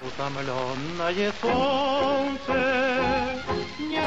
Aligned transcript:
Утомленное 0.00 1.32
солнце 1.40 2.54
не... 3.78 4.02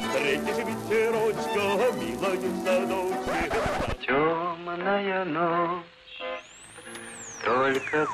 Встретишь 0.00 0.64
ветерочка, 0.64 1.64
милая 1.98 2.36
в 2.36 2.64
садочке. 2.64 3.50
Темная 4.06 5.24
ночь, 5.24 5.84
только. 7.44 8.06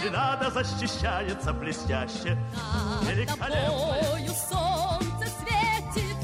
Если 0.00 0.08
надо, 0.10 0.50
защищается 0.50 1.52
блестяще. 1.52 2.38
Великолепно. 3.02 3.96
солнце 4.34 5.26
светит. 5.40 6.16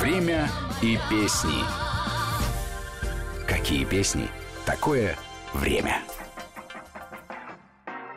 Время 0.00 0.50
и 0.82 0.98
песни. 1.08 1.89
Какие 3.70 3.84
песни? 3.84 4.26
Такое 4.66 5.16
время. 5.54 6.02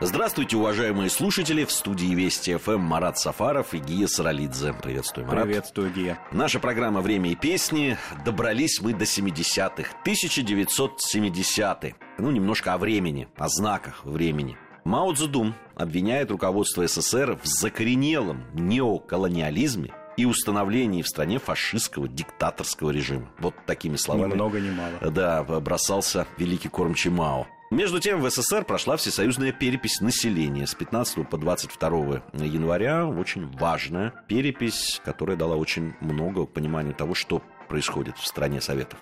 Здравствуйте, 0.01 0.57
уважаемые 0.57 1.11
слушатели. 1.11 1.63
В 1.63 1.71
студии 1.71 2.11
Вести 2.15 2.57
ФМ 2.57 2.79
Марат 2.79 3.19
Сафаров 3.19 3.75
и 3.75 3.77
Гия 3.77 4.07
Саралидзе. 4.07 4.73
Приветствую, 4.73 5.27
Марат. 5.27 5.43
Приветствую, 5.43 5.93
Гия. 5.93 6.17
Наша 6.31 6.59
программа 6.59 7.01
«Время 7.01 7.33
и 7.33 7.35
песни». 7.35 7.99
Добрались 8.25 8.81
мы 8.81 8.93
до 8.93 9.03
70-х. 9.03 9.95
1970-е. 10.03 11.95
Ну, 12.17 12.31
немножко 12.31 12.73
о 12.73 12.79
времени, 12.79 13.27
о 13.37 13.47
знаках 13.47 14.05
времени. 14.05 14.57
Мао 14.85 15.13
Цзэдун 15.13 15.53
обвиняет 15.75 16.31
руководство 16.31 16.87
СССР 16.87 17.39
в 17.39 17.45
закоренелом 17.45 18.43
неоколониализме 18.55 19.93
и 20.17 20.25
установлении 20.25 21.01
в 21.01 21.07
стране 21.07 21.39
фашистского 21.39 22.07
диктаторского 22.07 22.91
режима. 22.91 23.29
Вот 23.39 23.55
такими 23.65 23.95
словами. 23.95 24.31
Ни 24.31 24.35
много 24.35 24.59
ни 24.59 24.71
мало. 24.71 25.11
Да, 25.11 25.43
бросался 25.43 26.27
великий 26.37 26.69
кормчий 26.69 27.09
Мао. 27.09 27.47
Между 27.73 27.99
тем, 27.99 28.21
в 28.21 28.29
СССР 28.29 28.65
прошла 28.65 28.97
всесоюзная 28.97 29.51
перепись 29.51 29.99
населения 29.99 30.67
с 30.67 30.75
15 30.75 31.27
по 31.27 31.37
22 31.37 32.21
января. 32.33 33.07
Очень 33.07 33.47
важная 33.57 34.13
перепись, 34.27 35.01
которая 35.03 35.35
дала 35.35 35.55
очень 35.55 35.95
много 35.99 36.45
понимания 36.45 36.93
того, 36.93 37.15
что 37.15 37.41
происходит 37.69 38.17
в 38.19 38.27
стране 38.27 38.61
Советов. 38.61 38.99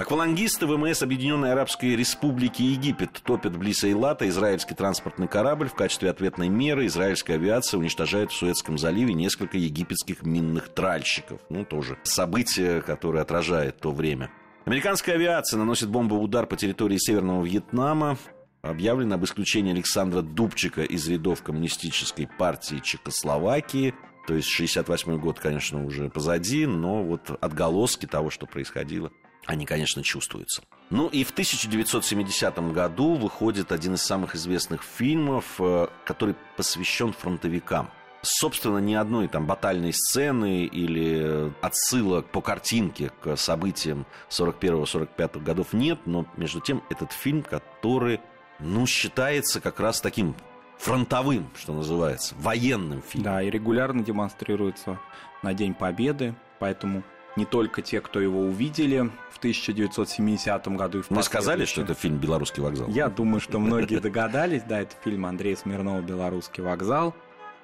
Аквалангисты 0.00 0.64
ВМС 0.66 1.02
Объединенной 1.02 1.52
Арабской 1.52 1.94
Республики 1.94 2.62
Египет 2.62 3.20
топят 3.22 3.58
близ 3.58 3.84
Эйлата 3.84 4.26
израильский 4.30 4.74
транспортный 4.74 5.28
корабль. 5.28 5.68
В 5.68 5.74
качестве 5.74 6.08
ответной 6.08 6.48
меры 6.48 6.86
израильская 6.86 7.34
авиация 7.34 7.76
уничтожает 7.76 8.30
в 8.30 8.34
Суэцком 8.34 8.78
заливе 8.78 9.12
несколько 9.12 9.58
египетских 9.58 10.22
минных 10.22 10.70
тральщиков. 10.70 11.42
Ну, 11.50 11.66
тоже 11.66 11.98
событие, 12.02 12.80
которое 12.80 13.20
отражает 13.20 13.78
то 13.78 13.92
время. 13.92 14.30
Американская 14.64 15.16
авиация 15.16 15.58
наносит 15.58 15.90
бомбовый 15.90 16.24
удар 16.24 16.46
по 16.46 16.56
территории 16.56 16.96
Северного 16.96 17.44
Вьетнама. 17.44 18.16
Объявлено 18.62 19.16
об 19.16 19.24
исключении 19.26 19.74
Александра 19.74 20.22
Дубчика 20.22 20.82
из 20.82 21.06
рядов 21.10 21.42
коммунистической 21.42 22.26
партии 22.26 22.80
Чехословакии. 22.82 23.94
То 24.26 24.34
есть 24.34 24.48
68 24.48 25.18
год, 25.18 25.40
конечно, 25.40 25.84
уже 25.84 26.08
позади, 26.08 26.64
но 26.64 27.02
вот 27.02 27.36
отголоски 27.40 28.06
того, 28.06 28.30
что 28.30 28.46
происходило, 28.46 29.10
они, 29.46 29.66
конечно, 29.66 30.02
чувствуются. 30.02 30.62
Ну 30.90 31.06
и 31.08 31.22
в 31.24 31.30
1970 31.30 32.58
году 32.72 33.14
выходит 33.14 33.72
один 33.72 33.94
из 33.94 34.02
самых 34.02 34.34
известных 34.34 34.82
фильмов, 34.82 35.44
э, 35.58 35.86
который 36.04 36.34
посвящен 36.56 37.12
фронтовикам. 37.12 37.90
Собственно, 38.22 38.78
ни 38.78 38.94
одной 38.94 39.28
там 39.28 39.46
батальной 39.46 39.92
сцены 39.94 40.64
или 40.64 41.52
отсылок 41.62 42.26
по 42.26 42.42
картинке 42.42 43.12
к 43.22 43.36
событиям 43.36 44.04
41-45 44.28 45.42
годов 45.42 45.72
нет, 45.72 46.00
но 46.04 46.26
между 46.36 46.60
тем 46.60 46.82
этот 46.90 47.12
фильм, 47.12 47.42
который, 47.42 48.20
ну, 48.58 48.84
считается 48.86 49.60
как 49.60 49.80
раз 49.80 50.02
таким 50.02 50.34
фронтовым, 50.76 51.48
что 51.56 51.72
называется, 51.72 52.34
военным 52.38 53.00
фильмом. 53.00 53.32
Да, 53.32 53.42
и 53.42 53.48
регулярно 53.48 54.02
демонстрируется 54.02 54.98
на 55.42 55.54
День 55.54 55.72
Победы, 55.72 56.34
поэтому 56.58 57.02
не 57.36 57.44
только 57.44 57.82
те, 57.82 58.00
кто 58.00 58.20
его 58.20 58.40
увидели 58.40 59.10
в 59.30 59.38
1970 59.38 60.68
году 60.68 60.98
и 60.98 61.02
в 61.02 61.10
Мы 61.10 61.22
сказали, 61.22 61.64
что 61.64 61.82
это 61.82 61.94
фильм 61.94 62.18
«Белорусский 62.18 62.62
вокзал». 62.62 62.88
Я 62.88 63.08
думаю, 63.08 63.40
что 63.40 63.58
многие 63.58 64.00
догадались, 64.00 64.62
да, 64.62 64.80
это 64.80 64.94
фильм 65.02 65.26
Андрея 65.26 65.56
Смирнова 65.56 66.00
«Белорусский 66.00 66.62
вокзал». 66.62 67.14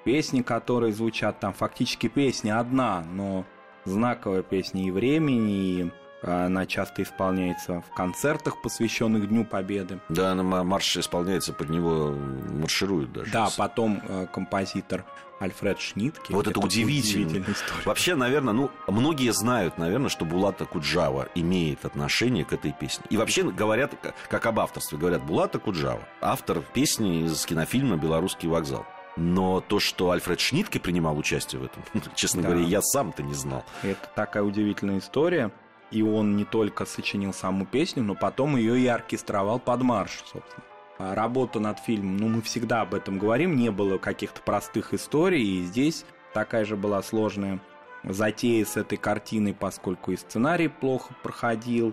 Песни, 0.05 0.43
которые 0.43 0.93
звучат 0.93 1.41
там, 1.41 1.53
фактически 1.53 2.07
песня 2.07 2.61
одна, 2.61 3.05
но 3.13 3.45
знаковая 3.85 4.43
песня 4.43 4.87
и 4.87 4.91
времени, 4.91 5.81
и 5.81 5.91
она 6.27 6.67
часто 6.67 7.03
исполняется 7.03 7.83
в 7.83 7.95
концертах, 7.95 8.61
посвященных 8.61 9.29
Дню 9.29 9.45
Победы. 9.45 10.01
Да, 10.09 10.33
она 10.33 10.43
марш 10.65 10.97
исполняется, 10.97 11.53
под 11.53 11.71
него 11.71 12.11
маршируют 12.11 13.13
даже. 13.13 13.33
Да, 13.33 13.49
потом 13.57 14.03
э, 14.09 14.27
композитор 14.33 15.05
Альфред 15.39 15.81
Шнитке. 15.81 16.33
Вот 16.33 16.47
это, 16.47 16.59
это 16.59 16.61
удивительно. 16.61 17.45
Вообще, 17.85 18.15
наверное, 18.15 18.55
ну, 18.55 18.71
многие 18.87 19.33
знают, 19.33 19.79
наверное, 19.79 20.09
что 20.09 20.25
Булата 20.25 20.65
Куджава 20.65 21.29
имеет 21.35 21.85
отношение 21.85 22.45
к 22.45 22.53
этой 22.53 22.73
песне. 22.73 23.05
И 23.11 23.17
вообще 23.17 23.43
говорят, 23.43 23.95
как 24.29 24.47
об 24.47 24.61
авторстве, 24.61 24.99
говорят, 24.99 25.23
Булата 25.25 25.59
Куджава, 25.59 26.03
автор 26.21 26.61
песни 26.61 27.25
из 27.25 27.45
кинофильма 27.45 27.97
«Белорусский 27.97 28.49
вокзал». 28.49 28.87
Но 29.17 29.61
то, 29.61 29.81
что 29.81 30.11
Альфред 30.11 30.41
Шнитке 30.41 30.79
принимал 30.79 31.17
участие 31.17 31.61
в 31.61 31.65
этом, 31.65 31.83
честно 32.15 32.43
да. 32.43 32.49
говоря, 32.49 32.67
я 32.67 32.83
сам-то 32.83 33.23
не 33.23 33.35
знал. 33.35 33.65
Это 33.83 34.11
такая 34.15 34.43
удивительная 34.43 34.99
история. 34.99 35.51
И 35.91 36.03
он 36.03 36.37
не 36.37 36.45
только 36.45 36.85
сочинил 36.85 37.33
саму 37.33 37.65
песню, 37.65 38.03
но 38.03 38.15
потом 38.15 38.57
ее 38.57 38.79
и 38.79 38.87
оркестровал 38.87 39.59
под 39.59 39.83
марш, 39.83 40.23
собственно. 40.27 40.65
А 40.99 41.15
работа 41.15 41.61
над 41.61 41.79
фильмом, 41.79 42.17
ну, 42.17 42.29
мы 42.29 42.43
всегда 42.43 42.81
об 42.81 42.95
этом 42.95 43.19
говорим, 43.19 43.57
не 43.57 43.71
было 43.71 43.99
каких-то 43.99 44.41
простых 44.41 44.95
историй, 44.95 45.61
и 45.61 45.63
здесь 45.63 46.07
такая 46.33 46.65
же 46.65 46.77
была 46.77 47.03
сложная 47.03 47.61
затея 48.03 48.65
с 48.65 48.77
этой 48.77 48.97
картиной, 48.97 49.53
поскольку 49.53 50.13
и 50.13 50.17
сценарий 50.17 50.69
плохо 50.69 51.15
проходил, 51.23 51.93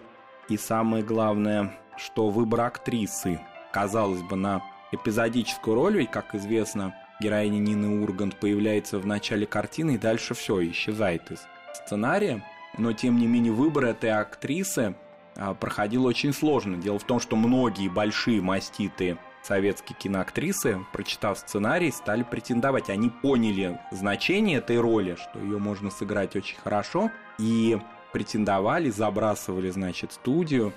и 0.50 0.58
самое 0.58 1.04
главное, 1.04 1.78
что 1.98 2.30
выбор 2.30 2.62
актрисы, 2.62 3.40
казалось 3.72 4.22
бы, 4.22 4.36
на 4.36 4.62
эпизодическую 4.92 5.76
роль, 5.76 5.98
ведь, 5.98 6.12
как 6.12 6.36
известно, 6.36 6.96
героиня 7.20 7.60
Нины 7.60 8.02
Ургант 8.04 8.40
появляется 8.40 9.00
в 9.00 9.06
начале 9.06 9.46
картины 9.46 9.96
и 9.96 9.98
дальше 9.98 10.34
все 10.34 10.66
исчезает 10.70 11.32
из 11.32 11.46
сценария. 11.74 12.44
Но, 12.78 12.94
тем 12.94 13.18
не 13.18 13.28
менее, 13.28 13.52
выбор 13.52 13.86
этой 13.86 14.12
актрисы 14.12 14.96
а, 15.36 15.54
проходил 15.54 16.06
очень 16.06 16.34
сложно. 16.34 16.78
Дело 16.78 17.00
в 17.00 17.04
том, 17.04 17.20
что 17.20 17.36
многие 17.36 17.88
большие 17.88 18.42
маститые 18.42 19.18
советские 19.44 19.98
киноактрисы, 19.98 20.80
прочитав 20.92 21.38
сценарий, 21.38 21.92
стали 21.92 22.24
претендовать. 22.24 22.90
Они 22.90 23.10
поняли 23.10 23.80
значение 23.92 24.60
этой 24.60 24.80
роли, 24.80 25.16
что 25.16 25.40
ее 25.40 25.60
можно 25.60 25.92
сыграть 25.92 26.36
очень 26.36 26.58
хорошо, 26.58 27.12
и 27.38 27.80
претендовали, 28.12 28.90
забрасывали, 28.90 29.70
значит, 29.70 30.14
студию 30.14 30.74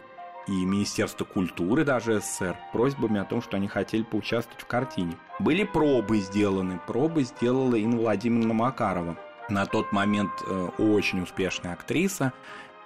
и 0.48 0.64
Министерство 0.64 1.24
культуры 1.24 1.84
даже 1.84 2.20
СССР 2.20 2.56
просьбами 2.72 3.20
о 3.20 3.24
том, 3.24 3.42
что 3.42 3.56
они 3.56 3.68
хотели 3.68 4.02
поучаствовать 4.02 4.62
в 4.62 4.66
картине. 4.66 5.16
Были 5.40 5.64
пробы 5.64 6.18
сделаны. 6.18 6.80
Пробы 6.86 7.24
сделала 7.24 7.74
Инна 7.74 7.96
Владимировна 7.98 8.54
Макарова. 8.54 9.16
На 9.48 9.66
тот 9.66 9.92
момент 9.92 10.32
э, 10.46 10.68
очень 10.78 11.22
успешная 11.22 11.72
актриса. 11.72 12.32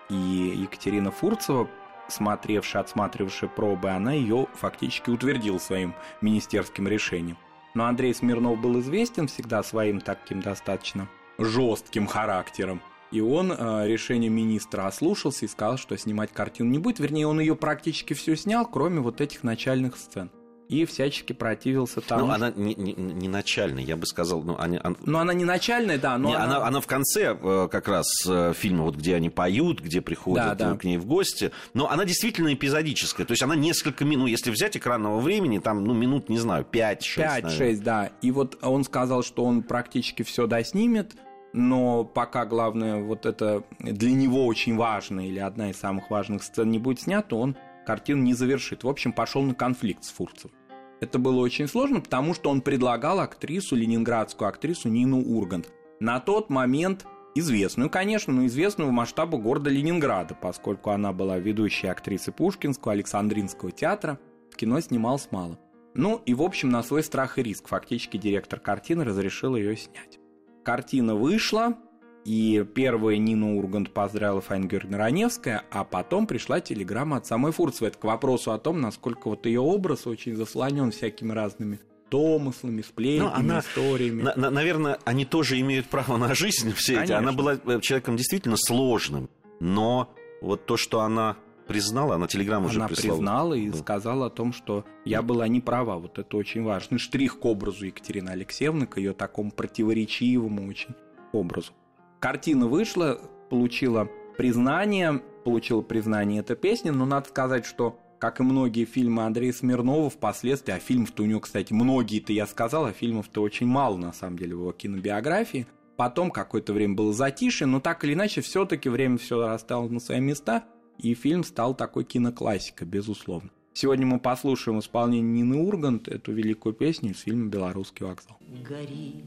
И 0.08 0.14
Екатерина 0.14 1.10
Фурцева, 1.10 1.68
смотревшая, 2.08 2.82
отсматривавшая 2.82 3.48
пробы, 3.48 3.90
она 3.90 4.12
ее 4.12 4.46
фактически 4.54 5.10
утвердила 5.10 5.58
своим 5.58 5.94
министерским 6.20 6.86
решением. 6.86 7.38
Но 7.74 7.86
Андрей 7.86 8.14
Смирнов 8.14 8.60
был 8.60 8.80
известен 8.80 9.28
всегда 9.28 9.62
своим 9.62 10.00
таким 10.00 10.40
достаточно 10.40 11.08
жестким 11.38 12.06
характером. 12.06 12.82
И 13.10 13.20
он 13.20 13.52
э, 13.52 13.86
решение 13.86 14.30
министра 14.30 14.86
ослушался 14.86 15.44
и 15.44 15.48
сказал, 15.48 15.78
что 15.78 15.96
снимать 15.96 16.32
картину 16.32 16.70
не 16.70 16.78
будет. 16.78 17.00
Вернее, 17.00 17.26
он 17.26 17.40
ее 17.40 17.56
практически 17.56 18.14
все 18.14 18.36
снял, 18.36 18.66
кроме 18.66 19.00
вот 19.00 19.20
этих 19.20 19.42
начальных 19.42 19.96
сцен. 19.96 20.30
И 20.70 20.84
всячески 20.84 21.32
противился 21.32 22.00
тому. 22.00 22.26
Ну, 22.26 22.32
она 22.32 22.52
не, 22.54 22.76
не, 22.76 22.92
не 22.92 23.26
начальная, 23.26 23.82
я 23.82 23.96
бы 23.96 24.06
сказал. 24.06 24.40
Ну, 24.44 24.54
они, 24.56 24.78
она... 24.80 24.94
ну 25.04 25.18
она 25.18 25.34
не 25.34 25.44
начальная, 25.44 25.98
да, 25.98 26.16
но 26.16 26.28
не, 26.28 26.34
она... 26.36 26.58
она... 26.58 26.66
Она 26.68 26.80
в 26.80 26.86
конце 26.86 27.36
э, 27.36 27.68
как 27.68 27.88
раз 27.88 28.06
э, 28.28 28.52
фильма, 28.54 28.84
вот 28.84 28.94
где 28.94 29.16
они 29.16 29.30
поют, 29.30 29.80
где 29.80 30.00
приходят 30.00 30.56
да, 30.56 30.70
да. 30.70 30.76
к 30.76 30.84
ней 30.84 30.96
в 30.96 31.06
гости. 31.06 31.50
Но 31.74 31.90
она 31.90 32.04
действительно 32.04 32.54
эпизодическая. 32.54 33.26
То 33.26 33.32
есть 33.32 33.42
она 33.42 33.56
несколько 33.56 34.04
минут, 34.04 34.20
ну, 34.20 34.26
если 34.26 34.52
взять 34.52 34.76
экранного 34.76 35.18
времени, 35.18 35.58
там, 35.58 35.82
ну, 35.82 35.92
минут, 35.92 36.28
не 36.28 36.38
знаю, 36.38 36.64
5-6. 36.70 37.42
5-6, 37.42 37.82
да. 37.82 38.12
И 38.22 38.30
вот 38.30 38.56
он 38.62 38.84
сказал, 38.84 39.24
что 39.24 39.44
он 39.44 39.64
практически 39.64 40.22
все 40.22 40.46
доснимет 40.46 41.16
но 41.52 42.04
пока 42.04 42.46
главное 42.46 43.02
вот 43.02 43.26
это 43.26 43.64
для 43.80 44.12
него 44.12 44.46
очень 44.46 44.76
важно 44.76 45.26
или 45.26 45.40
одна 45.40 45.70
из 45.70 45.78
самых 45.78 46.08
важных 46.08 46.44
сцен 46.44 46.70
не 46.70 46.78
будет 46.78 47.00
снята, 47.00 47.34
он 47.34 47.56
картину 47.84 48.22
не 48.22 48.34
завершит. 48.34 48.84
В 48.84 48.88
общем, 48.88 49.12
пошел 49.12 49.42
на 49.42 49.54
конфликт 49.54 50.04
с 50.04 50.10
Фурцем. 50.10 50.52
Это 51.00 51.18
было 51.18 51.40
очень 51.40 51.66
сложно, 51.66 52.00
потому 52.00 52.34
что 52.34 52.50
он 52.50 52.60
предлагал 52.60 53.20
актрису, 53.20 53.74
ленинградскую 53.74 54.48
актрису 54.48 54.88
Нину 54.88 55.20
Ургант. 55.20 55.72
На 55.98 56.20
тот 56.20 56.50
момент 56.50 57.06
известную, 57.34 57.88
конечно, 57.88 58.32
но 58.32 58.46
известную 58.46 58.90
в 58.90 58.92
масштабу 58.92 59.38
города 59.38 59.70
Ленинграда, 59.70 60.34
поскольку 60.34 60.90
она 60.90 61.12
была 61.12 61.38
ведущей 61.38 61.86
актрисой 61.86 62.34
Пушкинского, 62.34 62.92
Александринского 62.92 63.72
театра, 63.72 64.18
в 64.50 64.56
кино 64.56 64.80
снималась 64.80 65.28
мало. 65.30 65.58
Ну 65.94 66.20
и, 66.26 66.34
в 66.34 66.42
общем, 66.42 66.68
на 66.68 66.82
свой 66.82 67.02
страх 67.02 67.38
и 67.38 67.42
риск 67.42 67.68
фактически 67.68 68.16
директор 68.16 68.60
картины 68.60 69.04
разрешил 69.04 69.56
ее 69.56 69.76
снять. 69.76 70.18
Картина 70.64 71.14
вышла, 71.14 71.78
и 72.24 72.64
первая 72.74 73.16
Нина 73.16 73.56
Ургант 73.56 73.92
поздравила 73.92 74.40
Файнгерна 74.40 74.98
Раневская, 74.98 75.64
а 75.70 75.84
потом 75.84 76.26
пришла 76.26 76.60
телеграмма 76.60 77.16
от 77.16 77.26
самой 77.26 77.52
Фурцевой. 77.52 77.88
Это 77.88 77.98
к 77.98 78.04
вопросу 78.04 78.52
о 78.52 78.58
том, 78.58 78.80
насколько 78.80 79.28
вот 79.28 79.46
ее 79.46 79.60
образ 79.60 80.06
очень 80.06 80.36
заслонен 80.36 80.90
всякими 80.90 81.32
разными 81.32 81.80
домыслами, 82.10 82.82
сплетнями, 82.82 83.28
ну, 83.28 83.32
она, 83.32 83.60
историями. 83.60 84.22
На, 84.22 84.34
на, 84.34 84.50
наверное, 84.50 84.98
они 85.04 85.24
тоже 85.24 85.60
имеют 85.60 85.86
право 85.86 86.16
на 86.16 86.34
жизнь, 86.34 86.72
все 86.74 86.94
Конечно. 86.94 87.12
эти. 87.14 87.18
Она 87.18 87.32
была 87.32 87.54
э, 87.54 87.80
человеком 87.80 88.16
действительно 88.16 88.56
сложным, 88.56 89.30
но 89.60 90.12
вот 90.40 90.66
то, 90.66 90.76
что 90.76 91.00
она 91.00 91.36
признала, 91.68 92.16
она 92.16 92.26
телеграмму 92.26 92.66
уже 92.66 92.84
прислала. 92.84 93.12
Она 93.12 93.16
признала 93.16 93.54
и 93.54 93.70
да. 93.70 93.78
сказала 93.78 94.26
о 94.26 94.30
том, 94.30 94.52
что 94.52 94.84
я 95.04 95.22
была 95.22 95.46
не 95.46 95.60
права. 95.60 95.98
Вот 95.98 96.18
это 96.18 96.36
очень 96.36 96.64
важный 96.64 96.98
штрих 96.98 97.38
к 97.38 97.44
образу 97.44 97.86
Екатерины 97.86 98.30
Алексеевны, 98.30 98.86
к 98.86 98.96
ее 98.96 99.12
такому 99.12 99.52
противоречивому 99.52 100.66
очень 100.66 100.96
образу. 101.32 101.72
Картина 102.20 102.66
вышла, 102.66 103.18
получила 103.48 104.06
признание, 104.36 105.22
получила 105.42 105.80
признание 105.80 106.40
эта 106.40 106.54
песня, 106.54 106.92
но 106.92 107.06
надо 107.06 107.28
сказать, 107.28 107.64
что 107.64 107.98
как 108.18 108.40
и 108.40 108.42
многие 108.42 108.84
фильмы 108.84 109.24
Андрея 109.24 109.54
Смирнова, 109.54 110.10
впоследствии, 110.10 110.72
а 110.72 110.78
фильмов-то 110.78 111.22
у 111.22 111.26
него, 111.26 111.40
кстати, 111.40 111.72
многие-то 111.72 112.34
я 112.34 112.46
сказал, 112.46 112.84
а 112.84 112.92
фильмов-то 112.92 113.40
очень 113.40 113.66
мало, 113.66 113.96
на 113.96 114.12
самом 114.12 114.38
деле, 114.38 114.54
в 114.54 114.60
его 114.60 114.72
кинобиографии. 114.72 115.66
Потом 115.96 116.30
какое-то 116.30 116.74
время 116.74 116.94
было 116.94 117.14
затишье, 117.14 117.66
но 117.66 117.80
так 117.80 118.04
или 118.04 118.12
иначе, 118.12 118.42
все-таки 118.42 118.90
время 118.90 119.16
все 119.16 119.40
расставило 119.46 119.88
на 119.88 120.00
свои 120.00 120.20
места, 120.20 120.64
и 120.98 121.14
фильм 121.14 121.42
стал 121.42 121.74
такой 121.74 122.04
киноклассикой, 122.04 122.86
безусловно. 122.86 123.48
Сегодня 123.72 124.04
мы 124.04 124.20
послушаем 124.20 124.80
исполнение 124.80 125.42
Нины 125.42 125.56
Ургант, 125.56 126.06
эту 126.08 126.32
великую 126.32 126.74
песню 126.74 127.12
из 127.12 127.20
фильма 127.20 127.48
«Белорусский 127.48 128.04
вокзал». 128.04 128.36
Гори 128.68 129.24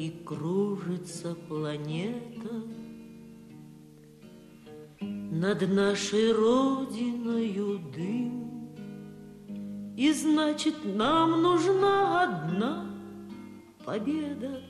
и 0.00 0.08
кружится 0.24 1.34
планета 1.46 2.54
над 4.98 5.68
нашей 5.68 6.32
родиною 6.32 7.80
дым. 7.94 8.72
И 9.98 10.10
значит, 10.14 10.76
нам 10.86 11.42
нужна 11.42 12.22
одна 12.22 12.86
победа. 13.84 14.62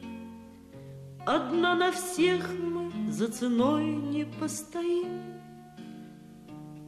Одна 1.24 1.76
на 1.76 1.92
всех 1.92 2.50
мы 2.58 3.12
за 3.12 3.28
ценой 3.28 3.84
не 3.84 4.24
постоим. 4.24 5.38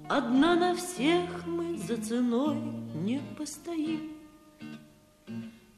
Одна 0.08 0.56
на 0.56 0.74
всех 0.74 1.46
мы 1.46 1.78
за 1.78 1.96
ценой 1.96 2.56
не 3.06 3.20
постоим. 3.38 4.16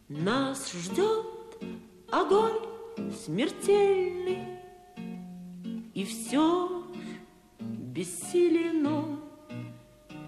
Нас 0.08 0.72
ждет 0.72 1.33
огонь 2.20 2.58
смертельный, 3.24 4.38
И 5.94 6.04
все 6.04 6.82
бессилен. 7.60 9.20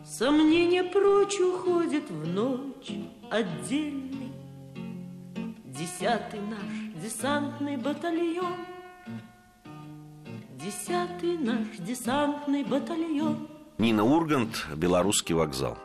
Сомнение 0.04 0.84
прочь 0.84 1.40
уходит 1.40 2.08
в 2.08 2.26
ночь 2.28 2.92
отдельный. 3.30 4.32
Десятый 5.64 6.40
наш 6.40 7.02
десантный 7.02 7.76
батальон, 7.76 8.54
Десятый 10.52 11.36
наш 11.36 11.76
десантный 11.78 12.64
батальон. 12.64 13.48
Нина 13.78 14.04
Ургант, 14.04 14.66
Белорусский 14.74 15.34
вокзал. 15.34 15.76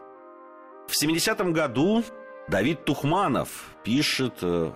В 0.88 1.04
70-м 1.04 1.52
году 1.52 2.04
Давид 2.48 2.86
Тухманов 2.86 3.76
пишет 3.84 4.38
э, 4.42 4.72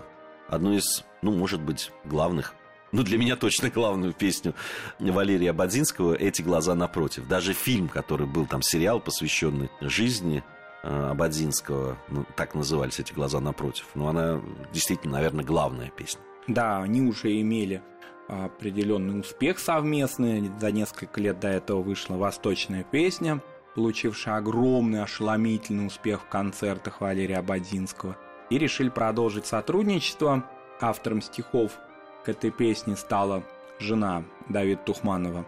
одну 0.48 0.74
из, 0.74 1.04
ну, 1.22 1.32
может 1.32 1.62
быть, 1.62 1.92
главных 2.04 2.54
ну, 2.92 3.04
для 3.04 3.18
меня 3.18 3.36
точно 3.36 3.70
главную 3.70 4.14
песню 4.14 4.54
Валерия 5.00 5.52
Бадзинского 5.52 6.14
«Эти 6.14 6.42
глаза 6.42 6.76
напротив». 6.76 7.28
Даже 7.28 7.52
фильм, 7.52 7.90
который 7.90 8.26
был 8.26 8.46
там, 8.46 8.62
сериал, 8.62 9.02
посвященный 9.02 9.70
жизни 9.82 10.46
э, 10.84 11.10
Абадзинского, 11.12 11.98
ну, 12.08 12.26
так 12.38 12.56
назывались 12.56 13.00
«Эти 13.00 13.12
глаза 13.12 13.42
напротив». 13.42 13.88
Но 13.96 14.08
она 14.08 14.40
действительно, 14.72 15.16
наверное, 15.16 15.44
главная 15.44 15.90
песня. 15.90 16.22
Да, 16.48 16.82
они 16.82 17.02
уже 17.02 17.42
имели 17.42 17.82
определенный 18.30 19.20
успех 19.20 19.60
совместный. 19.60 20.50
За 20.60 20.72
несколько 20.72 21.20
лет 21.20 21.40
до 21.40 21.50
этого 21.50 21.82
вышла 21.82 22.16
«Восточная 22.16 22.84
песня», 22.84 23.42
получившая 23.76 24.38
огромный 24.38 25.04
ошеломительный 25.04 25.88
успех 25.88 26.22
в 26.22 26.30
концертах 26.30 27.02
Валерия 27.02 27.40
Абадзинского. 27.40 28.16
И 28.50 28.58
решили 28.58 28.90
продолжить 28.90 29.46
сотрудничество. 29.46 30.44
Автором 30.80 31.22
стихов 31.22 31.74
к 32.24 32.30
этой 32.30 32.52
песне 32.52 32.96
стала 32.96 33.44
жена 33.80 34.24
Давида 34.50 34.82
Тухманова 34.84 35.46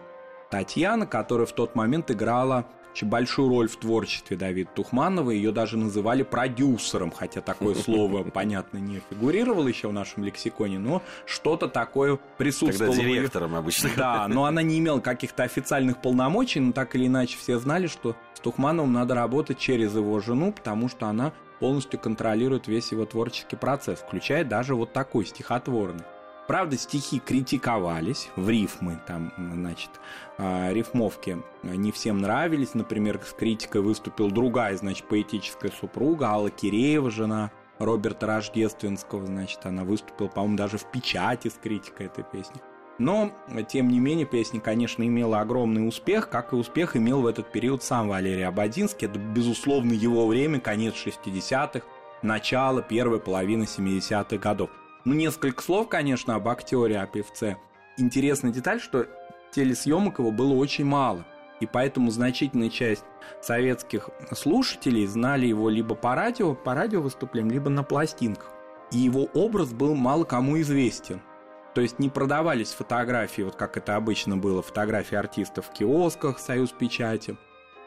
Татьяна, 0.50 1.06
которая 1.06 1.46
в 1.46 1.52
тот 1.52 1.74
момент 1.74 2.10
играла 2.10 2.66
большую 3.02 3.48
роль 3.48 3.68
в 3.68 3.76
творчестве 3.76 4.36
Давида 4.36 4.70
Тухманова. 4.74 5.30
Ее 5.30 5.52
даже 5.52 5.76
называли 5.76 6.24
продюсером, 6.24 7.12
хотя 7.12 7.40
такое 7.40 7.74
слово, 7.76 8.24
понятно, 8.24 8.78
не 8.78 9.00
фигурировало 9.10 9.68
еще 9.68 9.88
в 9.88 9.92
нашем 9.92 10.24
лексиконе, 10.24 10.80
но 10.80 11.02
что-то 11.24 11.68
такое 11.68 12.18
присутствовало. 12.38 12.96
Тогда 12.96 13.08
директором 13.08 13.54
обычно. 13.54 13.90
Да, 13.96 14.26
но 14.28 14.46
она 14.46 14.62
не 14.62 14.78
имела 14.78 15.00
каких-то 15.00 15.44
официальных 15.44 16.00
полномочий, 16.02 16.58
но 16.58 16.72
так 16.72 16.96
или 16.96 17.06
иначе 17.06 17.38
все 17.38 17.58
знали, 17.58 17.86
что 17.86 18.16
с 18.34 18.40
Тухмановым 18.40 18.92
надо 18.92 19.14
работать 19.14 19.58
через 19.58 19.94
его 19.94 20.18
жену, 20.20 20.52
потому 20.52 20.88
что 20.88 21.06
она 21.06 21.32
полностью 21.58 21.98
контролирует 21.98 22.68
весь 22.68 22.92
его 22.92 23.04
творческий 23.04 23.56
процесс, 23.56 24.00
включая 24.00 24.44
даже 24.44 24.74
вот 24.74 24.92
такой 24.92 25.26
стихотворный. 25.26 26.04
Правда, 26.48 26.78
стихи 26.78 27.18
критиковались 27.18 28.30
в 28.34 28.48
рифмы, 28.48 28.98
там, 29.06 29.34
значит, 29.36 29.90
а, 30.38 30.72
рифмовки 30.72 31.42
не 31.62 31.92
всем 31.92 32.18
нравились. 32.18 32.72
Например, 32.72 33.20
с 33.22 33.34
критикой 33.34 33.82
выступил 33.82 34.30
другая, 34.30 34.74
значит, 34.76 35.06
поэтическая 35.08 35.70
супруга 35.70 36.28
Алла 36.28 36.48
Киреева, 36.48 37.10
жена 37.10 37.50
Роберта 37.78 38.26
Рождественского, 38.26 39.26
значит, 39.26 39.60
она 39.64 39.84
выступила, 39.84 40.28
по-моему, 40.28 40.56
даже 40.56 40.78
в 40.78 40.90
печати 40.90 41.48
с 41.48 41.54
критикой 41.62 42.06
этой 42.06 42.24
песни. 42.24 42.60
Но, 42.98 43.30
тем 43.68 43.88
не 43.88 44.00
менее, 44.00 44.26
песня, 44.26 44.60
конечно, 44.60 45.06
имела 45.06 45.40
огромный 45.40 45.86
успех, 45.86 46.28
как 46.28 46.52
и 46.52 46.56
успех 46.56 46.96
имел 46.96 47.22
в 47.22 47.26
этот 47.26 47.52
период 47.52 47.82
сам 47.84 48.08
Валерий 48.08 48.44
Абадинский. 48.44 49.06
Это, 49.06 49.20
безусловно, 49.20 49.92
его 49.92 50.26
время, 50.26 50.58
конец 50.60 50.94
60-х, 50.94 51.82
начало 52.22 52.82
первой 52.82 53.20
половины 53.20 53.64
70-х 53.64 54.36
годов. 54.38 54.70
Ну, 55.04 55.14
несколько 55.14 55.62
слов, 55.62 55.88
конечно, 55.88 56.34
об 56.34 56.48
актере, 56.48 56.98
о 56.98 57.06
певце. 57.06 57.56
Интересная 57.96 58.52
деталь, 58.52 58.80
что 58.80 59.06
телесъемок 59.52 60.18
его 60.18 60.32
было 60.32 60.54
очень 60.54 60.84
мало. 60.84 61.24
И 61.60 61.66
поэтому 61.66 62.10
значительная 62.10 62.68
часть 62.68 63.04
советских 63.40 64.10
слушателей 64.32 65.06
знали 65.06 65.46
его 65.46 65.68
либо 65.68 65.94
по 65.94 66.14
радио, 66.14 66.54
по 66.54 66.74
радио 66.74 67.00
выступлениям, 67.00 67.52
либо 67.52 67.70
на 67.70 67.84
пластинках. 67.84 68.50
И 68.90 68.98
его 68.98 69.24
образ 69.34 69.72
был 69.72 69.94
мало 69.94 70.24
кому 70.24 70.60
известен. 70.60 71.20
То 71.74 71.80
есть 71.80 71.98
не 71.98 72.08
продавались 72.08 72.72
фотографии, 72.72 73.42
вот 73.42 73.56
как 73.56 73.76
это 73.76 73.96
обычно 73.96 74.36
было, 74.36 74.62
фотографии 74.62 75.16
артистов 75.16 75.66
в 75.66 75.72
киосках, 75.72 76.38
союз 76.38 76.70
печати. 76.70 77.36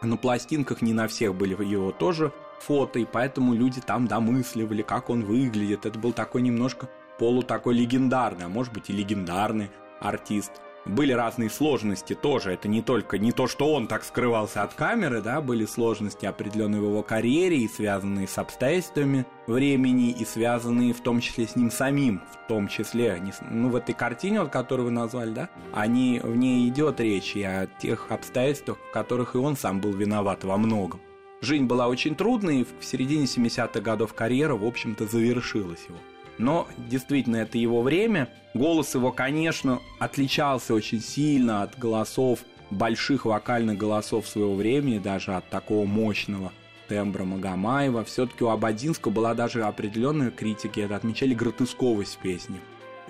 На 0.01 0.17
пластинках 0.17 0.81
не 0.81 0.93
на 0.93 1.07
всех 1.07 1.35
были 1.35 1.61
его 1.63 1.91
тоже 1.91 2.31
фото, 2.59 2.99
и 2.99 3.05
поэтому 3.05 3.53
люди 3.53 3.81
там 3.81 4.07
домысливали, 4.07 4.81
как 4.81 5.09
он 5.09 5.23
выглядит. 5.23 5.85
Это 5.85 5.99
был 5.99 6.13
такой 6.13 6.41
немножко 6.41 6.89
полу 7.19 7.43
такой 7.43 7.75
легендарный, 7.75 8.45
а 8.45 8.49
может 8.49 8.73
быть 8.73 8.89
и 8.89 8.93
легендарный 8.93 9.69
артист. 9.99 10.53
Были 10.85 11.13
разные 11.13 11.49
сложности 11.49 12.15
тоже. 12.15 12.53
Это 12.53 12.67
не 12.67 12.81
только 12.81 13.19
не 13.19 13.31
то, 13.31 13.47
что 13.47 13.71
он 13.73 13.87
так 13.87 14.03
скрывался 14.03 14.63
от 14.63 14.73
камеры, 14.73 15.21
да, 15.21 15.39
были 15.39 15.65
сложности 15.65 16.25
определенные 16.25 16.81
в 16.81 16.85
его 16.85 17.03
карьере 17.03 17.57
и 17.57 17.67
связанные 17.67 18.27
с 18.27 18.37
обстоятельствами 18.39 19.25
времени, 19.45 20.09
и 20.09 20.25
связанные 20.25 20.93
в 20.93 21.01
том 21.01 21.19
числе 21.19 21.45
с 21.45 21.55
ним 21.55 21.69
самим, 21.69 22.21
в 22.31 22.47
том 22.47 22.67
числе, 22.67 23.21
ну, 23.49 23.69
в 23.69 23.75
этой 23.75 23.93
картине, 23.93 24.41
вот, 24.41 24.51
которую 24.51 24.87
вы 24.87 24.91
назвали, 24.91 25.31
да, 25.31 25.49
они, 25.71 26.19
в 26.23 26.35
ней 26.35 26.67
идет 26.67 26.99
речь 26.99 27.35
и 27.35 27.43
о 27.43 27.67
тех 27.79 28.07
обстоятельствах, 28.09 28.77
в 28.89 28.91
которых 28.91 29.35
и 29.35 29.37
он 29.37 29.55
сам 29.55 29.81
был 29.81 29.91
виноват 29.91 30.43
во 30.43 30.57
многом. 30.57 30.99
Жизнь 31.41 31.65
была 31.65 31.87
очень 31.87 32.15
трудной, 32.15 32.61
и 32.61 32.65
в 32.79 32.83
середине 32.83 33.25
70-х 33.25 33.79
годов 33.81 34.13
карьера, 34.13 34.55
в 34.55 34.65
общем-то, 34.65 35.05
завершилась 35.05 35.85
его 35.87 35.97
но 36.37 36.67
действительно 36.89 37.37
это 37.37 37.57
его 37.57 37.81
время. 37.81 38.29
Голос 38.53 38.95
его, 38.95 39.11
конечно, 39.11 39.79
отличался 39.99 40.73
очень 40.73 41.01
сильно 41.01 41.63
от 41.63 41.77
голосов, 41.77 42.39
больших 42.69 43.25
вокальных 43.25 43.77
голосов 43.77 44.27
своего 44.27 44.55
времени, 44.55 44.97
даже 44.97 45.35
от 45.35 45.47
такого 45.49 45.85
мощного 45.85 46.51
тембра 46.87 47.23
Магомаева. 47.23 48.03
Все-таки 48.03 48.43
у 48.43 48.49
Абадинского 48.49 49.11
была 49.11 49.33
даже 49.33 49.63
определенная 49.63 50.31
критика, 50.31 50.81
это 50.81 50.95
отмечали 50.95 51.33
гротесковость 51.33 52.17
песни. 52.17 52.59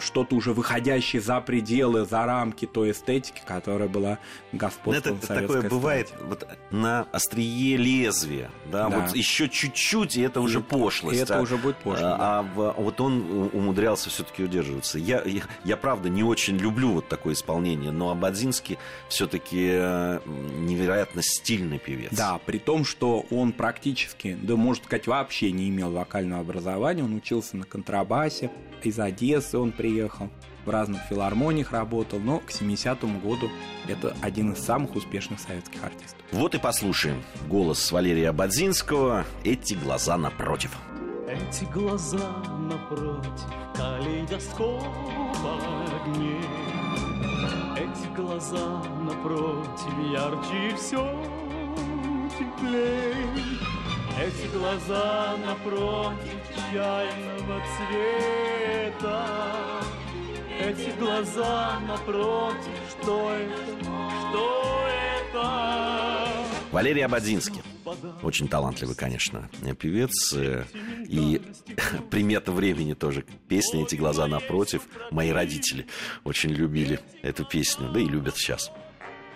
Что-то 0.02 0.36
уже 0.36 0.54
выходящее 0.54 1.22
за 1.22 1.40
пределы, 1.42 2.06
за 2.06 2.26
рамки 2.26 2.66
той 2.66 2.92
эстетики, 2.92 3.42
которая 3.46 3.88
была 3.88 4.18
господством 4.52 5.18
это 5.18 5.26
советской 5.28 5.56
такое 5.56 5.70
бывает 5.70 6.14
вот 6.28 6.48
на 6.72 7.08
острие 7.12 7.78
лезвия, 7.78 8.50
да, 8.72 8.90
Да. 8.90 9.00
вот 9.00 9.16
еще 9.16 9.48
чуть-чуть, 9.50 10.18
и 10.18 10.22
это 10.22 10.42
уже 10.42 10.60
И- 10.60 10.64
пошлость. 10.64 11.18
и 11.20 11.22
это 11.22 11.38
а- 11.38 11.42
уже 11.42 11.58
будет 11.58 11.78
пошло, 11.78 12.06
А, 12.08 12.18
да. 12.18 12.40
а 12.40 12.42
в- 12.44 12.76
вот 12.82 13.00
он 13.02 13.50
умудрялся 13.54 14.10
все-таки 14.10 14.44
удерживаться. 14.44 14.98
Я, 15.00 15.22
я, 15.24 15.42
я, 15.64 15.78
правда 15.78 16.10
не 16.10 16.24
очень 16.24 16.58
люблю 16.58 16.92
вот 16.92 17.08
такое 17.08 17.34
исполнение, 17.34 17.92
но 17.92 18.10
Абадзинский 18.12 18.78
все-таки 19.10 19.56
невероятно 20.26 21.22
стильный 21.22 21.80
певец. 21.80 22.12
Да, 22.12 22.40
при 22.46 22.58
том, 22.58 22.86
что 22.86 23.26
он 23.32 23.52
практически, 23.52 24.38
да 24.42 24.56
можно 24.56 24.84
сказать, 24.86 25.08
вообще 25.08 25.52
не 25.52 25.70
имел 25.70 25.92
вокального 25.92 26.42
образования, 26.42 27.04
он 27.04 27.14
учился 27.16 27.58
на 27.58 27.66
контрабасе, 27.66 28.50
из 28.84 29.00
Одессы 29.00 29.58
он 29.60 29.72
приехал, 29.92 30.30
в 30.66 30.70
разных 30.70 31.02
филармониях 31.10 31.72
работал, 31.72 32.20
но 32.20 32.40
к 32.40 32.50
70-му 32.50 33.20
году 33.20 33.50
это 33.88 34.16
один 34.22 34.54
из 34.54 34.60
самых 34.60 34.96
успешных 34.96 35.40
советских 35.40 35.84
артистов. 35.84 36.20
Вот 36.32 36.56
и 36.56 36.60
послушаем 36.60 37.22
голос 37.50 37.92
Валерия 37.92 38.30
Абадзинского 38.30 39.26
«Эти 39.44 39.74
глаза 39.74 40.18
напротив». 40.18 40.72
Эти 41.28 41.66
глаза 41.66 42.30
напротив 42.70 43.46
калейдоскоп 43.76 44.84
огней 46.06 46.44
Эти 47.78 48.14
глаза 48.16 48.84
напротив 49.02 49.94
ярче 50.12 50.76
все 50.76 51.04
теплей 52.38 53.71
Эти 54.22 54.46
глаза 54.56 55.36
напротив 55.44 56.38
чайного 56.72 57.64
цвета 57.76 59.28
Эти 60.60 61.00
глаза 61.00 61.80
напротив, 61.88 62.72
что 62.90 63.32
это, 63.32 63.82
что 64.30 64.88
это? 65.32 66.46
Валерий 66.72 67.04
Абадзинский. 67.04 67.64
Очень 68.22 68.48
талантливый, 68.48 68.96
конечно, 68.96 69.50
певец. 69.80 70.36
И 70.36 71.42
примета 72.12 72.52
времени 72.52 72.94
тоже. 72.94 73.26
Песня 73.48 73.82
«Эти 73.82 73.96
глаза 73.96 74.28
напротив». 74.28 74.84
Мои 75.10 75.32
родители 75.32 75.88
очень 76.24 76.52
любили 76.52 77.00
эту 77.24 77.44
песню, 77.44 77.90
да 77.90 78.00
и 78.00 78.06
любят 78.06 78.38
сейчас. 78.38 78.72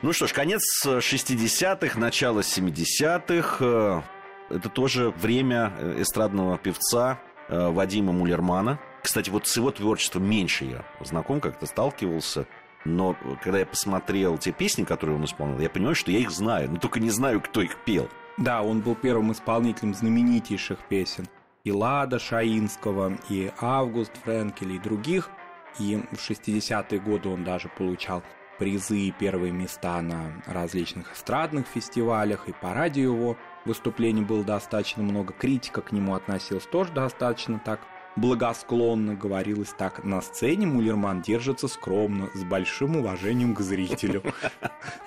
Ну 0.04 0.13
что 0.13 0.27
ж, 0.27 0.34
конец 0.34 0.86
60-х, 0.86 2.00
начало 2.00 2.42
70-х. 2.42 4.04
Э, 4.50 4.56
Это 4.56 4.70
тоже 4.70 5.12
время 5.12 5.74
э, 5.78 6.02
эстрадного 6.02 6.58
певца 6.58 7.20
э, 7.48 7.70
Вадима 7.70 8.12
Мулермана. 8.12 8.80
Кстати, 9.04 9.30
вот 9.30 9.48
с 9.48 9.56
его 9.58 9.72
творчеством 9.72 10.28
меньше 10.28 10.66
я 10.66 10.86
знаком, 11.02 11.40
как-то 11.40 11.66
сталкивался. 11.66 12.48
Но 12.86 13.16
когда 13.44 13.60
я 13.60 13.66
посмотрел 13.66 14.38
те 14.38 14.52
песни, 14.52 14.84
которые 14.84 15.18
он 15.18 15.25
исполнил, 15.25 15.60
я 15.60 15.70
понимаю, 15.70 15.96
что 15.96 16.12
я 16.12 16.20
их 16.20 16.30
знаю, 16.30 16.72
но 16.72 16.78
только 16.78 17.00
не 17.00 17.10
знаю, 17.10 17.42
кто 17.42 17.62
их 17.62 17.78
пел. 17.84 18.10
Да, 18.38 18.62
он 18.62 18.82
был 18.82 18.96
первым 18.96 19.32
исполнителем 19.32 19.94
знаменитейших 19.94 20.80
песен 20.88 21.28
и 21.66 21.72
Лада 21.72 22.20
Шаинского, 22.20 23.18
и 23.28 23.52
Август 23.60 24.12
Френкеля, 24.24 24.75
и 24.75 24.80
других. 24.80 25.30
И 25.80 26.00
в 26.12 26.30
60-е 26.30 27.00
годы 27.00 27.28
он 27.28 27.44
даже 27.44 27.70
получал 27.70 28.24
призы 28.60 28.98
и 28.98 29.12
первые 29.12 29.52
места 29.52 30.02
на 30.02 30.42
различных 30.46 31.14
эстрадных 31.14 31.68
фестивалях, 31.68 32.48
и 32.48 32.54
по 32.54 32.74
радио 32.74 33.14
его 33.14 33.38
выступлений 33.65 34.22
было 34.22 34.43
достаточно 34.43 35.03
много. 35.03 35.34
Критика 35.34 35.81
к 35.81 35.91
нему 35.91 36.15
относилась 36.15 36.65
тоже 36.65 36.91
достаточно 36.91 37.60
так 37.63 37.79
благосклонно, 38.15 39.15
говорилось 39.15 39.74
так. 39.77 40.03
На 40.03 40.22
сцене 40.22 40.67
Мулерман 40.67 41.22
держится 41.22 41.67
скромно, 41.67 42.29
с 42.34 42.43
большим 42.43 42.98
уважением 42.98 43.55
к 43.55 43.60
зрителю. 43.60 44.24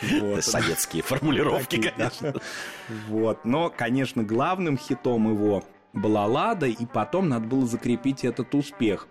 Советские 0.41 1.03
формулировки, 1.03 1.81
конечно. 1.81 2.35
Вот. 3.09 3.45
Но, 3.45 3.71
конечно, 3.71 4.23
главным 4.23 4.77
хитом 4.77 5.31
его 5.31 5.65
была 5.93 6.27
«Лада», 6.27 6.67
и 6.67 6.87
потом 6.87 7.29
надо 7.29 7.47
было 7.47 7.67
закрепить 7.67 8.25
этот 8.25 8.55
успех. 8.55 9.09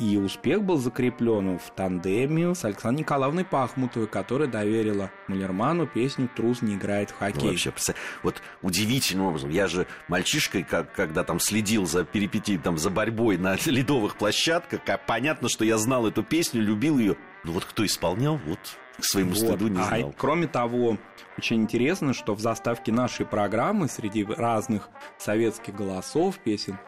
И 0.00 0.16
успех 0.16 0.62
был 0.62 0.78
закреплен 0.78 1.58
в 1.58 1.70
тандеме 1.76 2.54
с 2.54 2.64
Александрой 2.64 3.00
Николаевной 3.02 3.44
Пахмутовой, 3.44 4.08
которая 4.08 4.48
доверила 4.48 5.10
Мулерману 5.28 5.86
песню 5.86 6.28
«Трус 6.34 6.62
не 6.62 6.74
играет 6.74 7.10
в 7.10 7.20
Ну, 7.20 7.26
хоккей». 7.26 7.48
вообще, 7.50 7.70
представь, 7.70 7.96
вот 8.22 8.40
удивительным 8.62 9.26
образом. 9.26 9.50
Я 9.50 9.66
же 9.68 9.86
мальчишкой, 10.08 10.62
как, 10.62 10.92
когда 10.94 11.22
там 11.22 11.38
следил 11.38 11.84
за 11.84 12.04
перипетией, 12.04 12.58
там, 12.58 12.78
за 12.78 12.88
борьбой 12.88 13.36
на 13.36 13.56
ледовых 13.66 14.16
площадках, 14.16 14.80
а 14.86 14.96
понятно, 14.96 15.50
что 15.50 15.66
я 15.66 15.76
знал 15.76 16.06
эту 16.06 16.22
песню, 16.22 16.62
любил 16.62 16.98
ее. 16.98 17.16
Ну 17.44 17.52
вот 17.52 17.66
кто 17.66 17.84
исполнял, 17.84 18.38
вот 18.46 18.58
к 18.98 19.04
своему 19.04 19.30
Вот. 19.30 19.38
стыду 19.38 19.68
не 19.68 19.80
А 19.80 19.84
знал. 19.84 20.14
кроме 20.16 20.46
того, 20.46 20.96
очень 21.36 21.62
интересно, 21.62 22.14
что 22.14 22.34
в 22.34 22.40
заставке 22.40 22.90
нашей 22.90 23.26
программы 23.26 23.86
среди 23.88 24.24
разных 24.24 24.88
советских 25.18 25.74
голосов, 25.74 26.38
песен 26.38 26.78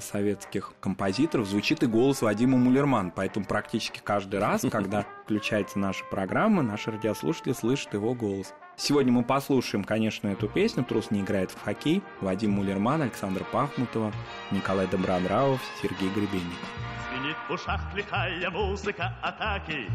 советских 0.00 0.72
композиторов 0.80 1.46
звучит 1.46 1.82
и 1.82 1.86
голос 1.86 2.22
Вадима 2.22 2.56
Мулерман. 2.56 3.10
Поэтому 3.10 3.46
практически 3.46 4.00
каждый 4.02 4.40
раз, 4.40 4.64
когда 4.70 5.04
включается 5.24 5.78
наша 5.78 6.04
программа, 6.06 6.62
наши 6.62 6.90
радиослушатели 6.90 7.52
слышат 7.52 7.94
его 7.94 8.14
голос. 8.14 8.54
Сегодня 8.76 9.12
мы 9.12 9.24
послушаем, 9.24 9.84
конечно, 9.84 10.28
эту 10.28 10.48
песню 10.48 10.84
«Трус 10.84 11.10
не 11.10 11.22
играет 11.22 11.50
в 11.50 11.62
хоккей». 11.62 12.02
Вадим 12.20 12.52
Мулерман, 12.52 13.02
Александр 13.02 13.42
Пахмутова, 13.50 14.12
Николай 14.50 14.86
Добронравов, 14.86 15.62
Сергей 15.80 16.10
Гребенников. 16.10 16.68
Звенит 17.10 17.36
в 17.48 17.52
ушах 17.52 17.80
лихая 17.94 18.50
музыка 18.50 19.14
атаки 19.22 19.90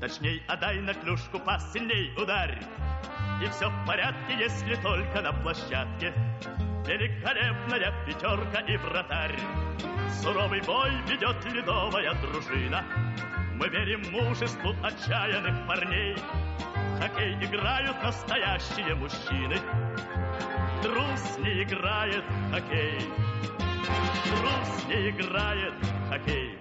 Точней, 0.00 0.42
отдай 0.46 0.78
на 0.80 0.94
клюшку 0.94 1.38
пас, 1.40 1.72
сильней 1.72 2.12
ударь 2.16 2.62
И 3.42 3.48
все 3.48 3.68
в 3.68 3.86
порядке, 3.86 4.36
если 4.38 4.76
только 4.76 5.22
на 5.22 5.32
площадке 5.32 6.12
Великолепная 6.86 7.92
пятерка 8.06 8.60
и 8.60 8.76
вратарь. 8.76 9.38
Суровый 10.22 10.62
бой 10.62 10.90
ведет 11.08 11.44
ледовая 11.52 12.14
дружина. 12.14 12.84
Мы 13.54 13.68
верим 13.68 14.02
мужеству 14.10 14.74
отчаянных 14.82 15.66
парней. 15.66 16.16
В 16.16 17.00
хоккей 17.00 17.34
играют 17.44 18.02
настоящие 18.02 18.94
мужчины. 18.94 19.56
Трус 20.82 21.38
не 21.38 21.62
играет 21.62 22.24
в 22.24 22.52
хоккей. 22.52 23.00
Трус 24.24 24.86
не 24.88 25.10
играет 25.10 25.74
в 25.80 26.08
хоккей. 26.08 26.58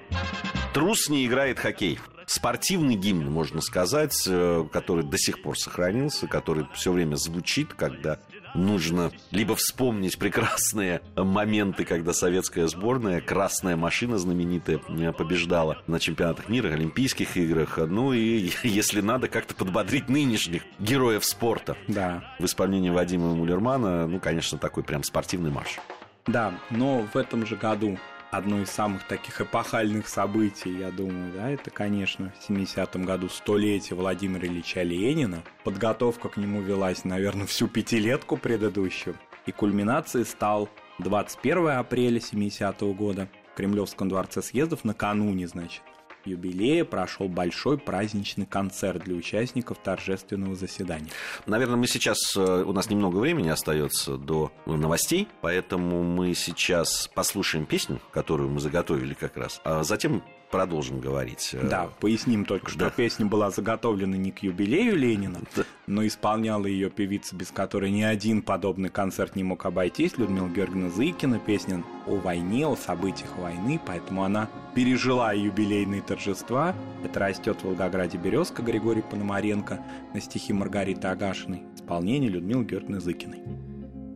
Трус 0.74 1.10
не 1.10 1.26
играет 1.26 1.60
в 1.60 1.62
хоккей. 1.62 2.00
Спортивный 2.28 2.96
гимн, 2.96 3.32
можно 3.32 3.62
сказать, 3.62 4.28
э, 4.28 4.66
который 4.74 5.06
до 5.06 5.18
сих 5.18 5.42
пор 5.42 5.58
сохранился, 5.58 6.28
который 6.28 6.68
все 6.74 6.92
время 6.92 7.16
звучит, 7.16 7.74
когда 7.74 8.20
нужно 8.58 9.12
либо 9.32 9.56
вспомнить 9.56 10.18
прекрасные 10.18 11.02
моменты, 11.16 11.86
когда 11.86 12.14
советская 12.14 12.68
сборная, 12.68 13.22
красная 13.22 13.76
машина 13.78 14.18
знаменитая, 14.18 14.80
э, 14.90 15.14
побеждала 15.14 15.82
на 15.88 16.00
чемпионатах 16.00 16.50
мира, 16.50 16.70
Олимпийских 16.70 17.38
играх. 17.38 17.78
Ну 17.78 18.14
и, 18.14 18.50
если 18.64 19.02
надо, 19.02 19.28
как-то 19.28 19.56
подбодрить 19.56 20.10
нынешних 20.10 20.64
героев 20.80 21.24
спорта. 21.24 21.78
Да, 21.88 22.36
В 22.40 22.46
исполнении 22.46 22.90
Вадима 22.90 23.34
Мулермана, 23.34 24.08
ну, 24.08 24.20
конечно, 24.20 24.58
такой 24.58 24.84
прям 24.84 25.04
спортивный 25.04 25.52
марш. 25.52 25.80
Да, 26.26 26.60
но 26.70 27.08
в 27.14 27.16
этом 27.16 27.46
же 27.46 27.56
году 27.56 27.98
одно 28.32 28.62
из 28.62 28.70
самых 28.70 29.08
таких 29.08 29.42
эпохальных 29.42 30.08
событий, 30.08 30.72
я 30.78 30.92
думаю, 30.92 31.32
да, 31.34 31.50
это, 31.50 31.70
конечно, 31.72 32.34
в 32.40 32.50
70-м 32.50 33.04
году 33.04 33.30
столетие 33.30 33.98
Владимира 33.98 34.46
Ильича 34.48 34.84
Ленина. 34.84 35.44
Подготовка 35.64 36.30
к 36.30 36.38
нему 36.38 36.62
велась, 36.62 37.04
наверное, 37.06 37.48
всю 37.48 37.68
пятилетку 37.68 38.38
предыдущую. 38.38 39.16
И 39.46 39.52
кульминацией 39.52 40.26
стал 40.26 40.70
21 41.00 41.70
апреля 41.70 42.20
70-го 42.20 42.94
года 42.94 43.30
в 43.54 43.58
Кремлевском 43.58 44.10
дворце 44.10 44.42
съездов 44.42 44.84
накануне, 44.84 45.48
значит, 45.48 45.82
юбилея 46.28 46.86
прошел 46.86 47.28
большой 47.28 47.78
праздничный 47.78 48.46
концерт 48.46 49.04
для 49.04 49.16
участников 49.16 49.78
торжественного 49.84 50.56
заседания. 50.56 51.10
Наверное, 51.46 51.78
мы 51.78 51.88
сейчас, 51.88 52.36
э, 52.36 52.64
у 52.64 52.74
нас 52.74 52.90
немного 52.90 53.18
времени 53.18 53.50
остается 53.50 54.18
до 54.18 54.52
новостей, 54.66 55.28
поэтому 55.42 56.04
мы 56.04 56.34
сейчас 56.34 57.10
послушаем 57.14 57.66
песню, 57.66 58.00
которую 58.12 58.50
мы 58.50 58.60
заготовили 58.60 59.14
как 59.14 59.38
раз, 59.38 59.62
а 59.64 59.84
затем 59.84 60.24
продолжим 60.52 61.00
говорить. 61.00 61.52
Э, 61.54 61.68
Да, 61.68 61.90
поясним 62.00 62.46
только, 62.46 62.70
что 62.70 62.80
Да. 62.80 62.90
песня 62.90 63.26
была 63.26 63.50
заготовлена 63.52 64.16
не 64.18 64.32
к 64.32 64.40
юбилею 64.40 64.96
Ленина, 64.96 65.40
Да. 65.56 65.64
но 65.88 66.06
исполняла 66.06 66.66
ее 66.66 66.90
певица, 66.90 67.36
без 67.36 67.52
которой 67.52 67.92
ни 67.92 68.02
один 68.04 68.42
подобный 68.42 68.90
концерт 68.90 69.36
не 69.36 69.44
мог 69.44 69.66
обойтись, 69.66 70.18
Людмила 70.18 70.48
Георгиевна 70.48 70.90
Зыкина, 70.90 71.40
песня 71.40 71.84
о 72.06 72.16
войне, 72.16 72.66
о 72.68 72.76
событиях 72.76 73.38
войны, 73.38 73.80
поэтому 73.86 74.24
она 74.24 74.50
пережила 74.76 75.34
юбилейные 75.34 76.02
торжества. 76.02 76.76
Это 77.04 77.20
растет 77.20 77.58
в 77.62 77.66
Волгограде 77.66 78.18
березка 78.18 78.62
Григорий 78.62 79.02
Пономаренко 79.02 79.84
на 80.14 80.22
стихи 80.22 80.54
Маргариты 80.54 81.08
Агашиной, 81.08 81.64
исполнение 81.76 82.30
Людмилы 82.30 82.64
Георгиевны 82.64 83.00
Зыкиной. 83.00 83.42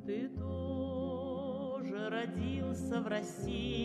Ты 0.06 0.30
тоже 0.38 2.10
родился 2.10 3.02
в 3.02 3.08
России, 3.08 3.81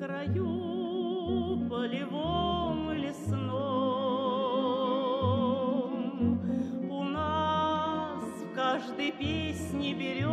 краю 0.00 1.68
полевом 1.68 2.92
лесном. 2.92 3.60
У 6.90 7.04
нас 7.04 8.24
в 8.24 8.54
каждой 8.54 9.12
песне 9.12 9.92
береза 9.92 10.30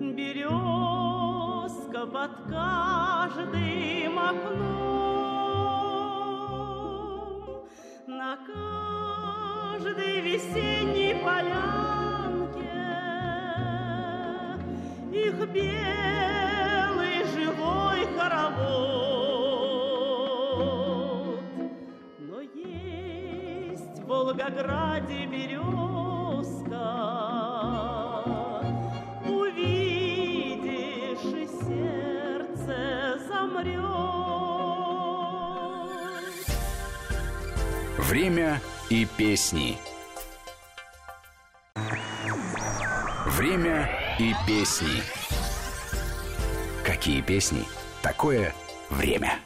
Березка 0.00 2.06
под 2.06 2.30
каждым 2.48 4.18
окном 4.18 4.53
Время 37.98 38.60
и 38.90 39.06
песни. 39.16 39.78
Время 43.26 43.88
и 44.18 44.34
песни. 44.46 45.02
Какие 46.84 47.20
песни? 47.20 47.64
Такое 48.02 48.52
время. 48.90 49.38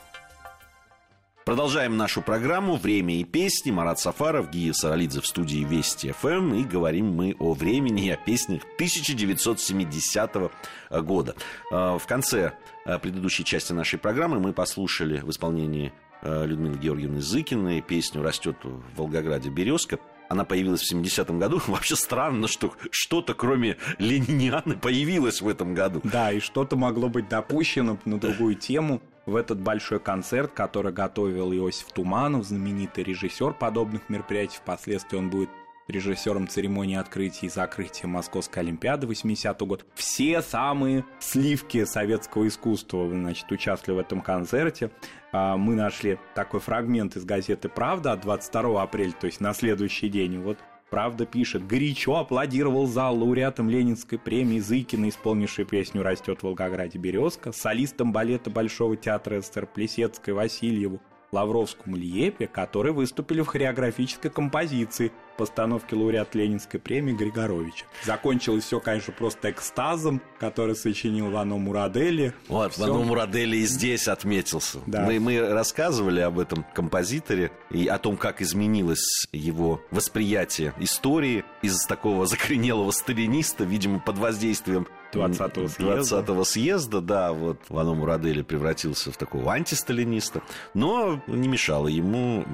Продолжаем 1.44 1.96
нашу 1.96 2.20
программу 2.20 2.76
«Время 2.76 3.14
и 3.14 3.24
песни». 3.24 3.70
Марат 3.70 3.98
Сафаров, 3.98 4.50
Гия 4.50 4.74
Саралидзе 4.74 5.22
в 5.22 5.26
студии 5.26 5.64
Вести 5.64 6.12
ФМ. 6.12 6.52
И 6.54 6.64
говорим 6.64 7.06
мы 7.06 7.34
о 7.38 7.54
времени 7.54 8.06
и 8.06 8.10
о 8.10 8.16
песнях 8.16 8.62
1970 8.74 10.50
года. 10.90 11.34
Э, 11.70 11.96
В 11.98 12.06
конце 12.06 12.52
э, 12.84 12.98
предыдущей 12.98 13.44
части 13.44 13.72
нашей 13.72 13.98
программы 13.98 14.40
мы 14.40 14.52
послушали 14.52 15.20
в 15.20 15.30
исполнении 15.30 15.92
Людмилы 16.22 16.78
Георгиевны 16.78 17.20
Зыкиной 17.20 17.80
песню 17.80 18.22
«Растет 18.22 18.56
в 18.62 18.96
Волгограде 18.96 19.50
березка». 19.50 19.98
Она 20.28 20.44
появилась 20.44 20.82
в 20.82 20.94
70-м 20.94 21.38
году. 21.38 21.60
Вообще 21.66 21.96
странно, 21.96 22.48
что 22.48 22.74
что-то, 22.90 23.34
кроме 23.34 23.76
Ленинианы, 23.98 24.76
появилось 24.76 25.40
в 25.40 25.48
этом 25.48 25.74
году. 25.74 26.00
Да, 26.04 26.32
и 26.32 26.40
что-то 26.40 26.76
могло 26.76 27.08
быть 27.08 27.28
допущено 27.28 27.98
на 28.04 28.18
другую 28.18 28.54
тему 28.54 29.00
в 29.26 29.36
этот 29.36 29.60
большой 29.60 30.00
концерт, 30.00 30.52
который 30.52 30.92
готовил 30.92 31.52
Иосиф 31.52 31.92
Туманов, 31.92 32.46
знаменитый 32.46 33.04
режиссер 33.04 33.54
подобных 33.54 34.08
мероприятий. 34.08 34.58
Впоследствии 34.58 35.16
он 35.16 35.30
будет 35.30 35.50
режиссером 35.88 36.48
церемонии 36.48 36.96
открытия 36.96 37.46
и 37.46 37.50
закрытия 37.50 38.06
Московской 38.06 38.62
Олимпиады 38.62 39.06
80 39.06 39.60
год. 39.62 39.86
Все 39.94 40.42
самые 40.42 41.04
сливки 41.18 41.84
советского 41.84 42.46
искусства 42.46 43.08
значит, 43.08 43.50
участвовали 43.50 44.00
в 44.00 44.04
этом 44.04 44.20
концерте. 44.20 44.90
А, 45.32 45.56
Мы 45.56 45.74
нашли 45.74 46.18
такой 46.34 46.60
фрагмент 46.60 47.16
из 47.16 47.24
газеты 47.24 47.68
«Правда» 47.68 48.12
от 48.12 48.20
22 48.20 48.82
апреля, 48.82 49.12
то 49.12 49.26
есть 49.26 49.40
на 49.40 49.54
следующий 49.54 50.08
день. 50.08 50.38
Вот 50.40 50.58
Правда 50.90 51.26
пишет, 51.26 51.66
горячо 51.66 52.16
аплодировал 52.16 52.86
зал 52.86 53.18
лауреатом 53.18 53.68
Ленинской 53.68 54.18
премии 54.18 54.58
Зыкина, 54.58 55.10
исполнивший 55.10 55.66
песню 55.66 56.02
«Растет 56.02 56.40
в 56.40 56.44
Волгограде 56.44 56.98
березка», 56.98 57.52
солистом 57.52 58.10
балета 58.10 58.48
Большого 58.48 58.96
театра 58.96 59.40
СССР 59.40 59.66
Плесецкой 59.66 60.32
Васильеву, 60.32 61.02
Лавровскому 61.32 61.96
Льепе, 61.96 62.46
которые 62.46 62.92
выступили 62.92 63.42
в 63.42 63.46
хореографической 63.46 64.30
композиции 64.30 65.12
постановки 65.36 65.94
лауреат 65.94 66.34
Ленинской 66.34 66.80
премии 66.80 67.12
Григоровича. 67.12 67.86
Закончилось 68.04 68.64
все, 68.64 68.80
конечно, 68.80 69.12
просто 69.12 69.50
экстазом, 69.50 70.20
который 70.40 70.74
сочинил 70.74 71.30
Вано 71.30 71.56
Мурадели. 71.56 72.34
Вот, 72.48 72.72
Всё. 72.72 72.82
Вану 72.82 73.04
Мурадели 73.04 73.58
и 73.58 73.66
здесь 73.66 74.08
отметился. 74.08 74.78
Да. 74.86 75.02
Мы, 75.02 75.20
мы 75.20 75.40
рассказывали 75.40 76.20
об 76.20 76.40
этом 76.40 76.66
композиторе 76.74 77.52
и 77.70 77.86
о 77.86 77.98
том, 77.98 78.16
как 78.16 78.42
изменилось 78.42 79.28
его 79.32 79.80
восприятие 79.92 80.74
истории 80.80 81.44
из 81.62 81.86
такого 81.86 82.26
закоренелого 82.26 82.90
сталиниста, 82.90 83.62
видимо, 83.62 84.00
под 84.00 84.18
воздействием 84.18 84.88
20-го 85.12 85.68
съезда. 85.68 86.16
20-го 86.20 86.44
съезда, 86.44 87.00
да, 87.00 87.32
вот 87.32 87.58
Вано 87.68 87.94
Мурадели 87.94 88.42
превратился 88.42 89.10
в 89.10 89.16
такого 89.16 89.52
антисталиниста, 89.52 90.42
но 90.74 91.20
не 91.26 91.48
мешало 91.48 91.88
ему 91.88 92.44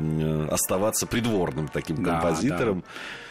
оставаться 0.50 1.06
придворным 1.06 1.68
таким 1.68 2.02
Да, 2.02 2.12
композитором. 2.20 2.84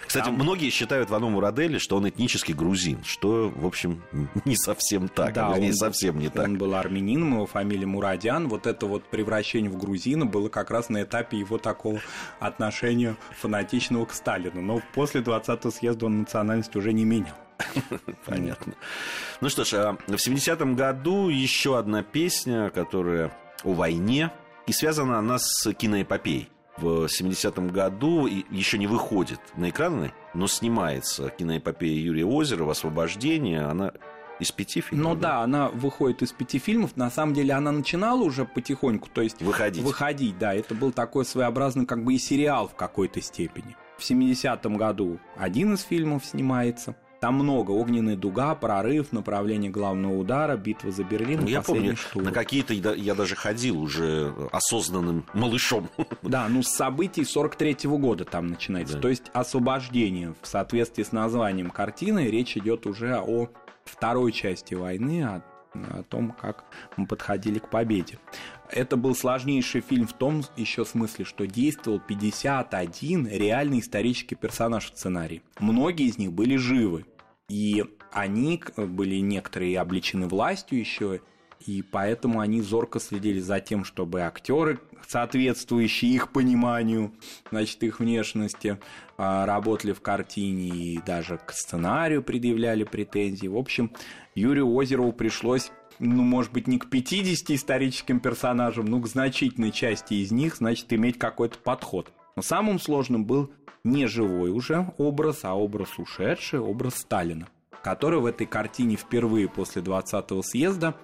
Кстати, 0.06 0.26
Там- 0.26 0.36
многие 0.36 0.70
считают 0.70 1.10
Вану 1.10 1.30
Мурадели, 1.30 1.78
что 1.78 1.96
он 1.96 2.08
этнический 2.08 2.54
грузин, 2.54 3.04
что, 3.06 3.50
в 3.56 3.66
общем, 3.66 4.04
не 4.46 4.56
совсем 4.58 5.08
так, 5.08 5.34
Да, 5.34 5.50
вернее, 5.54 5.70
он- 5.70 5.76
совсем 5.76 6.20
не 6.20 6.30
так. 6.30 6.46
Он 6.46 6.58
был 6.58 6.76
армянином, 6.76 7.34
его 7.36 7.46
фамилия 7.48 7.86
Мурадян. 7.88 8.48
Вот 8.50 8.68
это 8.68 8.86
вот 8.86 9.04
превращение 9.06 9.72
в 9.72 9.78
грузина 9.78 10.26
было 10.26 10.50
как 10.50 10.70
раз 10.70 10.90
на 10.90 11.04
этапе 11.04 11.38
его 11.40 11.58
такого 11.58 12.00
отношения 12.40 13.16
фанатичного 13.40 14.06
к 14.06 14.14
Сталину. 14.14 14.62
Но 14.62 14.82
после 14.94 15.22
20-го 15.22 15.72
съезда 15.72 16.06
он 16.08 16.20
национальность 16.20 16.76
уже 16.76 16.92
не 16.94 17.06
менял. 17.06 17.36
Понятно. 18.26 18.74
Ну 19.42 19.50
что 19.50 19.64
ж, 19.64 19.74
а 19.74 19.98
в 20.08 20.12
70-м 20.12 20.76
году 20.76 21.30
еще 21.30 21.78
одна 21.78 22.04
песня, 22.04 22.70
которая 22.70 23.32
о 23.64 23.74
войне, 23.74 24.32
и 24.68 24.72
связана 24.74 25.20
она 25.20 25.38
с 25.40 25.74
киноэпопеей. 25.74 26.50
В 26.78 27.06
70-м 27.06 27.68
году 27.70 28.26
еще 28.26 28.78
не 28.78 28.88
выходит 28.88 29.40
на 29.56 29.70
экраны, 29.70 30.12
но 30.34 30.48
снимается 30.48 31.30
киноэпопея 31.30 32.00
Юрия 32.02 32.26
Озерова 32.26 32.72
«Освобождение». 32.72 33.62
Она 33.62 33.94
из 34.40 34.52
пяти 34.52 34.82
фильмов. 34.82 35.14
Ну 35.14 35.16
да, 35.16 35.42
она 35.42 35.70
выходит 35.70 36.24
из 36.24 36.32
пяти 36.32 36.58
фильмов. 36.58 36.96
На 36.98 37.12
самом 37.12 37.34
деле 37.34 37.54
она 37.54 37.72
начинала 37.72 38.22
уже 38.22 38.46
потихоньку, 38.46 39.08
то 39.10 39.22
есть 39.22 39.42
Выходить. 39.42 39.84
выходить, 39.84 40.38
да. 40.40 40.54
Это 40.54 40.74
был 40.74 40.92
такой 40.92 41.26
своеобразный 41.26 41.86
как 41.86 42.04
бы 42.04 42.16
и 42.16 42.18
сериал 42.18 42.68
в 42.68 42.76
какой-то 42.76 43.22
степени. 43.22 43.76
В 43.98 44.02
70-м 44.10 44.76
году 44.76 45.20
один 45.38 45.76
из 45.76 45.82
фильмов 45.84 46.26
снимается. 46.26 46.96
Там 47.24 47.36
много. 47.36 47.72
«Огненная 47.72 48.18
дуга», 48.18 48.54
«Прорыв», 48.54 49.14
«Направление 49.14 49.72
главного 49.72 50.14
удара», 50.18 50.58
«Битва 50.58 50.92
за 50.92 51.06
Берлин», 51.06 51.40
Ну, 51.40 51.48
я 51.48 51.62
«Последний 51.62 51.92
помню, 51.92 51.96
штурм». 51.96 52.26
на 52.26 52.32
какие-то 52.34 52.74
я 52.74 53.16
даже 53.16 53.38
ходил 53.38 53.80
уже 53.80 54.34
осознанным 54.52 55.26
малышом. 55.34 55.90
Да, 56.22 56.50
ну 56.50 56.64
с 56.64 56.68
событий 56.68 57.24
43 57.24 57.78
года 57.92 58.26
там 58.26 58.48
начинается. 58.48 58.96
Да. 58.96 59.04
То 59.04 59.08
есть 59.08 59.24
освобождение 59.32 60.36
в 60.42 60.46
соответствии 60.46 61.04
с 61.04 61.14
названием 61.14 61.70
картины. 61.70 62.28
Речь 62.30 62.58
идет 62.58 62.86
уже 62.86 63.16
о 63.18 63.48
второй 63.86 64.34
части 64.34 64.74
войны, 64.74 65.24
о, 65.24 65.44
о 65.76 66.04
том, 66.04 66.32
как 66.32 66.66
мы 66.98 67.08
подходили 67.08 67.60
к 67.60 67.70
победе. 67.70 68.20
Это 68.70 68.98
был 68.98 69.16
сложнейший 69.16 69.80
фильм 69.80 70.08
в 70.08 70.14
том 70.14 70.44
еще 70.58 70.84
смысле, 70.84 71.24
что 71.24 71.48
действовал 71.48 72.02
51 72.02 73.28
реальный 73.28 73.80
исторический 73.80 74.36
персонаж 74.36 74.92
в 74.92 74.98
сценарии. 74.98 75.42
Многие 75.60 76.08
из 76.08 76.18
них 76.18 76.34
были 76.34 76.58
живы. 76.58 77.06
И 77.54 77.86
они 78.12 78.60
были 78.76 79.18
некоторые 79.18 79.80
обличены 79.80 80.28
властью 80.28 80.80
еще, 80.80 81.22
и 81.68 81.84
поэтому 81.84 82.40
они 82.40 82.64
зорко 82.64 83.00
следили 83.00 83.40
за 83.40 83.60
тем, 83.60 83.86
чтобы 83.86 84.22
актеры, 84.22 84.80
соответствующие 85.08 86.14
их 86.14 86.32
пониманию, 86.32 87.14
значит, 87.52 87.84
их 87.84 88.00
внешности, 88.00 88.80
а, 89.20 89.46
работали 89.46 89.94
в 89.94 90.02
картине 90.02 90.70
и 90.70 91.00
даже 91.06 91.38
к 91.38 91.52
сценарию 91.52 92.24
предъявляли 92.24 92.86
претензии. 92.86 93.46
В 93.46 93.58
общем, 93.58 93.92
Юрию 94.34 94.76
Озерову 94.76 95.14
пришлось 95.14 95.72
ну, 96.00 96.24
может 96.24 96.52
быть, 96.52 96.66
не 96.66 96.80
к 96.80 96.90
50 96.90 97.52
историческим 97.52 98.20
персонажам, 98.20 98.86
но 98.86 99.00
к 99.00 99.08
значительной 99.08 99.72
части 99.72 100.16
из 100.16 100.32
них, 100.32 100.56
значит, 100.56 100.92
иметь 100.92 101.20
какой-то 101.20 101.60
подход. 101.60 102.12
Но 102.36 102.42
самым 102.42 102.80
сложным 102.80 103.26
был 103.26 103.54
не 103.84 104.08
живой 104.08 104.50
уже 104.50 104.94
образ, 104.98 105.44
а 105.44 105.56
образ 105.56 105.98
ушедший, 105.98 106.60
образ 106.60 106.96
Сталина, 106.96 107.48
который 107.84 108.20
в 108.20 108.26
этой 108.26 108.48
картине 108.48 108.96
впервые 108.96 109.50
после 109.50 109.82
20-го 109.82 110.42
съезда 110.42 110.96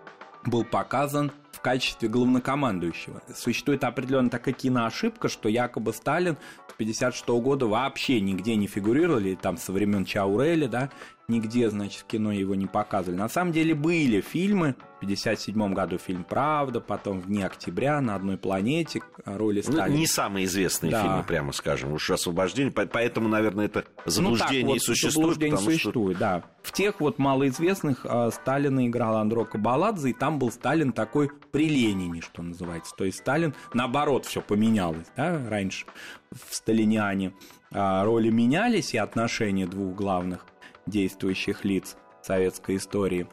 был 0.46 0.63
показан 0.63 1.32
в 1.52 1.60
качестве 1.60 2.08
главнокомандующего. 2.08 3.22
Существует 3.36 3.84
определенная 3.84 4.30
такая 4.30 4.54
киноошибка, 4.54 5.28
что 5.28 5.50
якобы 5.50 5.92
Сталин 5.92 6.38
с 6.70 6.74
56 6.74 7.28
года 7.28 7.68
вообще 7.68 8.22
нигде 8.22 8.56
не 8.56 8.68
фигурировал, 8.68 9.20
или 9.20 9.36
там 9.36 9.58
со 9.58 9.74
времен 9.74 10.06
Чауреля, 10.06 10.70
да, 10.70 10.89
нигде, 11.30 11.70
значит, 11.70 12.02
в 12.02 12.06
кино 12.06 12.32
его 12.32 12.56
не 12.56 12.68
показывали. 12.68 13.18
На 13.20 13.30
самом 13.30 13.52
деле 13.54 13.74
были 13.76 14.22
фильмы. 14.22 14.76
В 14.98 15.00
57 15.02 15.74
году 15.74 15.98
фильм 15.98 16.26
«Правда», 16.26 16.82
потом 16.82 17.22
«В 17.22 17.28
дни 17.28 17.42
октября», 17.42 18.02
«На 18.02 18.15
одной 18.15 18.38
планете», 18.38 19.02
роли 19.24 19.63
Ну, 19.65 19.72
Сталина. 19.74 19.96
не 19.98 20.06
самые 20.08 20.44
известные 20.46 20.92
Да. 20.92 21.02
фильмы, 21.02 21.24
прямо 21.24 21.54
скажем. 21.54 21.94
Уж 21.94 22.12
освобождение. 22.12 22.74
по- 22.74 22.86
Поэтому, 22.86 23.30
наверное, 23.30 23.65
это 23.65 23.86
заблуждение 24.06 24.63
ну, 24.65 24.72
так 24.74 24.76
и 24.76 24.80
вот, 24.80 24.82
существует. 24.82 25.13
заблуждение 25.13 25.52
потому 25.56 25.72
что- 25.72 25.80
существует, 25.80 26.18
да. 26.18 26.44
В 26.63 26.74
тех 26.74 27.00
вот 27.00 27.18
малоизвестных 27.18 28.06
а, 28.06 28.30
Сталина 28.32 28.86
играл 28.86 29.15
Андро 29.15 29.46
Кабаладзе, 29.46 30.10
и 30.10 30.13
там 30.13 30.38
был 30.38 30.52
Сталин 30.52 30.92
такой 30.92 31.30
при 31.52 31.70
Ленине, 31.70 32.20
что 32.22 32.42
называется. 32.42 32.94
То 32.98 33.06
есть 33.06 33.20
Сталин, 33.20 33.54
наоборот, 33.74 34.26
все 34.26 34.42
поменялось, 34.42 35.08
да, 35.15 35.42
раньше 35.50 35.86
в 36.32 36.54
Сталиниане 36.54 37.34
а, 37.72 38.04
роли 38.04 38.30
менялись, 38.30 38.94
и 38.94 38.98
отношения 38.98 39.65
двух 39.65 39.96
главных 39.96 40.46
действующих 40.89 41.63
лиц 41.65 41.95
советской 42.21 42.78
истории 42.78 43.28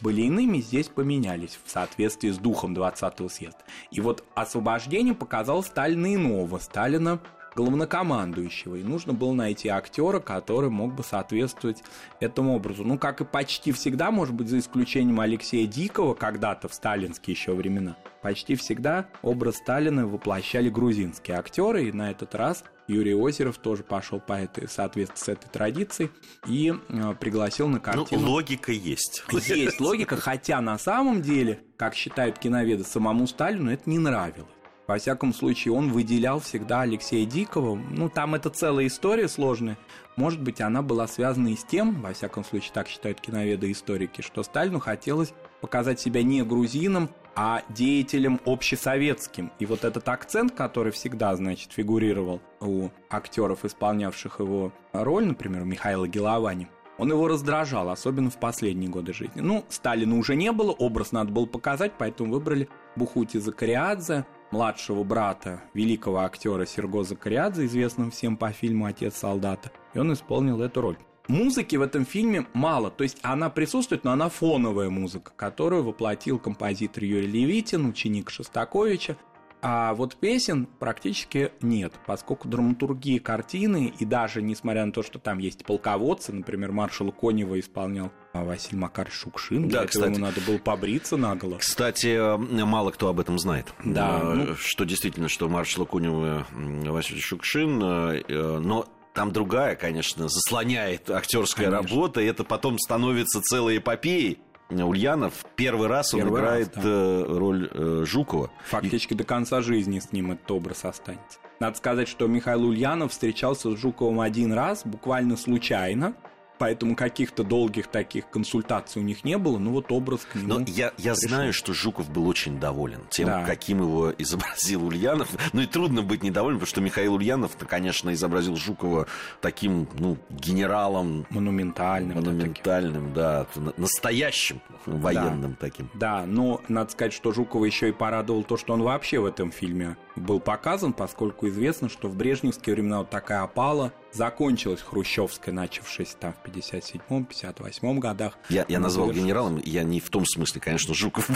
были 0.00 0.22
иными, 0.22 0.58
здесь 0.58 0.88
поменялись 0.88 1.58
в 1.62 1.70
соответствии 1.70 2.30
с 2.30 2.38
духом 2.38 2.74
20-го 2.74 3.28
съезда. 3.28 3.60
И 3.90 4.00
вот 4.00 4.24
освобождение 4.34 5.14
показало 5.14 5.62
Сталина 5.62 6.14
иного, 6.14 6.58
Сталина 6.58 7.20
главнокомандующего. 7.54 8.76
И 8.76 8.82
нужно 8.82 9.12
было 9.12 9.32
найти 9.32 9.68
актера, 9.68 10.20
который 10.20 10.70
мог 10.70 10.94
бы 10.94 11.02
соответствовать 11.02 11.82
этому 12.20 12.56
образу. 12.56 12.84
Ну, 12.84 12.98
как 12.98 13.20
и 13.20 13.24
почти 13.24 13.72
всегда, 13.72 14.10
может 14.10 14.34
быть, 14.34 14.48
за 14.48 14.58
исключением 14.58 15.20
Алексея 15.20 15.66
Дикого, 15.66 16.14
когда-то 16.14 16.68
в 16.68 16.74
сталинские 16.74 17.34
еще 17.34 17.52
времена, 17.52 17.96
почти 18.22 18.54
всегда 18.54 19.06
образ 19.22 19.56
Сталина 19.56 20.06
воплощали 20.06 20.70
грузинские 20.70 21.36
актеры, 21.36 21.88
и 21.88 21.92
на 21.92 22.10
этот 22.10 22.34
раз 22.34 22.64
Юрий 22.88 23.14
Озеров 23.14 23.58
тоже 23.58 23.82
пошел 23.82 24.20
по 24.20 24.34
этой, 24.34 24.66
в 24.66 24.72
соответствии 24.72 25.18
с 25.18 25.28
этой 25.28 25.48
традицией 25.48 26.10
и 26.46 26.74
э, 26.88 27.14
пригласил 27.18 27.68
на 27.68 27.76
Ну, 27.76 27.80
картину. 27.80 28.28
логика 28.28 28.72
есть. 28.72 29.22
Есть 29.30 29.80
логика, 29.80 30.16
хотя 30.16 30.60
на 30.60 30.78
самом 30.78 31.22
деле, 31.22 31.60
как 31.76 31.94
считают 31.94 32.38
киноведы, 32.38 32.84
самому 32.84 33.26
Сталину 33.26 33.70
это 33.70 33.88
не 33.88 33.98
нравилось. 33.98 34.50
Во 34.88 34.98
всяком 34.98 35.32
случае, 35.32 35.72
он 35.74 35.90
выделял 35.92 36.40
всегда 36.40 36.80
Алексея 36.80 37.24
Дикого. 37.24 37.76
Ну, 37.76 38.08
там 38.08 38.34
это 38.34 38.50
целая 38.50 38.88
история 38.88 39.28
сложная. 39.28 39.78
Может 40.16 40.42
быть, 40.42 40.60
она 40.60 40.82
была 40.82 41.06
связана 41.06 41.48
и 41.48 41.56
с 41.56 41.64
тем, 41.64 42.02
во 42.02 42.12
всяком 42.12 42.44
случае, 42.44 42.72
так 42.74 42.88
считают 42.88 43.20
киноведы 43.20 43.68
и 43.68 43.72
историки, 43.72 44.20
что 44.22 44.42
Сталину 44.42 44.80
хотелось 44.80 45.32
показать 45.60 46.00
себя 46.00 46.22
не 46.24 46.42
грузином, 46.42 47.10
а 47.34 47.62
деятелем 47.68 48.40
общесоветским. 48.44 49.50
И 49.58 49.66
вот 49.66 49.84
этот 49.84 50.08
акцент, 50.08 50.52
который 50.52 50.92
всегда, 50.92 51.34
значит, 51.36 51.72
фигурировал 51.72 52.40
у 52.60 52.88
актеров, 53.10 53.64
исполнявших 53.64 54.40
его 54.40 54.72
роль, 54.92 55.26
например, 55.26 55.62
у 55.62 55.66
Михаила 55.66 56.06
Геловани, 56.06 56.68
он 56.98 57.10
его 57.10 57.26
раздражал, 57.26 57.88
особенно 57.88 58.30
в 58.30 58.38
последние 58.38 58.90
годы 58.90 59.12
жизни. 59.12 59.40
Ну, 59.40 59.64
Сталина 59.68 60.16
уже 60.16 60.36
не 60.36 60.52
было, 60.52 60.72
образ 60.72 61.12
надо 61.12 61.32
было 61.32 61.46
показать, 61.46 61.92
поэтому 61.98 62.32
выбрали 62.32 62.68
Бухути 62.96 63.38
Закариадзе, 63.38 64.26
младшего 64.50 65.02
брата 65.02 65.62
великого 65.74 66.20
актера 66.20 66.66
Серго 66.66 67.02
Закариадзе, 67.02 67.64
известного 67.64 68.10
всем 68.10 68.36
по 68.36 68.52
фильму 68.52 68.84
«Отец 68.84 69.16
солдата», 69.16 69.72
и 69.94 69.98
он 69.98 70.12
исполнил 70.12 70.60
эту 70.60 70.82
роль. 70.82 70.98
Музыки 71.28 71.76
в 71.76 71.82
этом 71.82 72.04
фильме 72.04 72.46
мало, 72.52 72.90
то 72.90 73.04
есть 73.04 73.18
она 73.22 73.48
присутствует, 73.48 74.02
но 74.04 74.12
она 74.12 74.28
фоновая 74.28 74.90
музыка, 74.90 75.32
которую 75.36 75.84
воплотил 75.84 76.38
композитор 76.38 77.04
Юрий 77.04 77.28
Левитин, 77.28 77.86
ученик 77.86 78.28
Шостаковича, 78.30 79.16
а 79.64 79.94
вот 79.94 80.16
песен 80.16 80.66
практически 80.80 81.52
нет, 81.60 81.92
поскольку 82.04 82.48
драматургии 82.48 83.18
картины, 83.18 83.94
и 83.96 84.04
даже 84.04 84.42
несмотря 84.42 84.84
на 84.84 84.90
то, 84.90 85.04
что 85.04 85.20
там 85.20 85.38
есть 85.38 85.64
полководцы, 85.64 86.32
например, 86.32 86.72
маршал 86.72 87.12
Конева 87.12 87.60
исполнял 87.60 88.10
а, 88.32 88.42
Василий 88.44 88.78
Макарович 88.78 89.14
Шукшин, 89.14 89.62
Да, 89.62 89.68
для 89.68 89.78
этого 89.82 89.86
кстати. 89.86 90.10
ему 90.10 90.18
надо 90.18 90.40
было 90.44 90.58
побриться 90.58 91.16
наголо. 91.16 91.58
Кстати, 91.58 92.08
э, 92.08 92.36
мало 92.64 92.90
кто 92.90 93.06
об 93.06 93.20
этом 93.20 93.38
знает. 93.38 93.72
Да, 93.84 94.20
Э, 94.24 94.34
ну- 94.34 94.54
Что 94.56 94.84
действительно, 94.84 95.28
что 95.28 95.48
маршал 95.48 95.86
Кунева 95.86 96.44
Василий 96.52 97.20
Шукшин, 97.20 97.80
э, 97.80 98.58
но 98.58 98.88
там 99.14 99.32
другая, 99.32 99.76
конечно, 99.76 100.28
заслоняет 100.28 101.10
актерская 101.10 101.70
Конечно. 101.70 101.88
работа, 101.88 102.20
и 102.20 102.26
это 102.26 102.44
потом 102.44 102.78
становится 102.78 103.40
целой 103.42 103.78
эпопеей. 103.78 104.38
Ульянов 104.70 105.44
первый 105.54 105.86
раз 105.88 106.14
он 106.14 106.20
Первый 106.20 106.40
раз, 106.40 106.48
играет 106.48 106.72
да. 106.76 106.80
э, 106.82 107.24
роль 107.28 107.68
э, 107.70 108.04
Жукова. 108.06 108.50
Фактически 108.64 109.12
до 109.12 109.24
конца 109.24 109.60
жизни 109.60 109.98
с 109.98 110.12
ним 110.12 110.32
этот 110.32 110.50
образ 110.50 110.86
останется. 110.86 111.40
Надо 111.60 111.76
сказать, 111.76 112.08
что 112.08 112.26
Михаил 112.26 112.64
Ульянов 112.64 113.12
встречался 113.12 113.70
с 113.70 113.78
Жуковым 113.78 114.20
один 114.20 114.52
раз, 114.52 114.82
буквально 114.86 115.36
случайно, 115.36 116.14
поэтому 116.58 116.94
каких-то 116.96 117.42
долгих 117.44 117.88
таких 117.88 118.28
консультаций 118.30 119.02
у 119.02 119.04
них 119.04 119.24
не 119.24 119.36
было, 119.38 119.58
ну 119.58 119.72
вот 119.72 119.90
образ 119.90 120.20
к 120.30 120.34
нему. 120.36 120.58
Но 120.58 120.60
я, 120.66 120.92
я 120.98 121.14
пришел. 121.14 121.28
знаю, 121.28 121.52
что 121.52 121.72
Жуков 121.72 122.10
был 122.10 122.28
очень 122.28 122.60
доволен 122.60 123.00
тем, 123.10 123.26
Да. 123.26 123.44
каким 123.44 123.80
его 123.80 124.12
изобразил 124.18 124.84
Ульянов. 124.86 125.28
Ну 125.52 125.62
и 125.62 125.66
трудно 125.66 126.02
быть 126.02 126.22
недовольным, 126.22 126.60
потому 126.60 126.70
что 126.70 126.80
Михаил 126.80 127.14
Ульянов, 127.14 127.56
конечно, 127.68 128.12
изобразил 128.12 128.56
Жукова 128.56 129.06
таким, 129.40 129.88
ну, 129.98 130.16
генералом, 130.30 131.26
монументальным. 131.30 132.22
да, 132.22 132.30
монументальным, 132.30 133.12
да, 133.14 133.46
на- 133.56 133.72
настоящим 133.76 134.60
военным 134.86 135.56
таким. 135.58 135.88
Да, 135.94 136.24
но 136.26 136.60
надо 136.68 136.90
сказать, 136.92 137.12
что 137.12 137.32
Жукова 137.32 137.64
еще 137.64 137.88
и 137.88 137.92
порадовал 137.92 138.44
то, 138.44 138.56
что 138.56 138.72
он 138.74 138.82
вообще 138.82 139.18
в 139.18 139.24
этом 139.26 139.50
фильме 139.50 139.96
был 140.16 140.40
показан, 140.40 140.92
поскольку 140.92 141.48
известно, 141.48 141.88
что 141.88 142.08
в 142.08 142.16
брежневские 142.16 142.74
времена 142.74 143.00
вот 143.00 143.10
такая 143.10 143.42
опала 143.42 143.92
закончилась 144.12 144.80
хрущевская, 144.80 145.54
начавшаяся 145.54 146.16
там 146.18 146.34
в 146.34 146.48
57-м, 146.48 147.26
58-м 147.30 148.00
годах. 148.00 148.38
Я, 148.48 148.64
я 148.68 148.78
назвал 148.78 149.10
генералом, 149.10 149.60
я 149.64 149.82
не 149.82 150.00
в 150.00 150.10
том 150.10 150.26
смысле, 150.26 150.60
конечно, 150.60 150.94
Жуков 150.94 151.30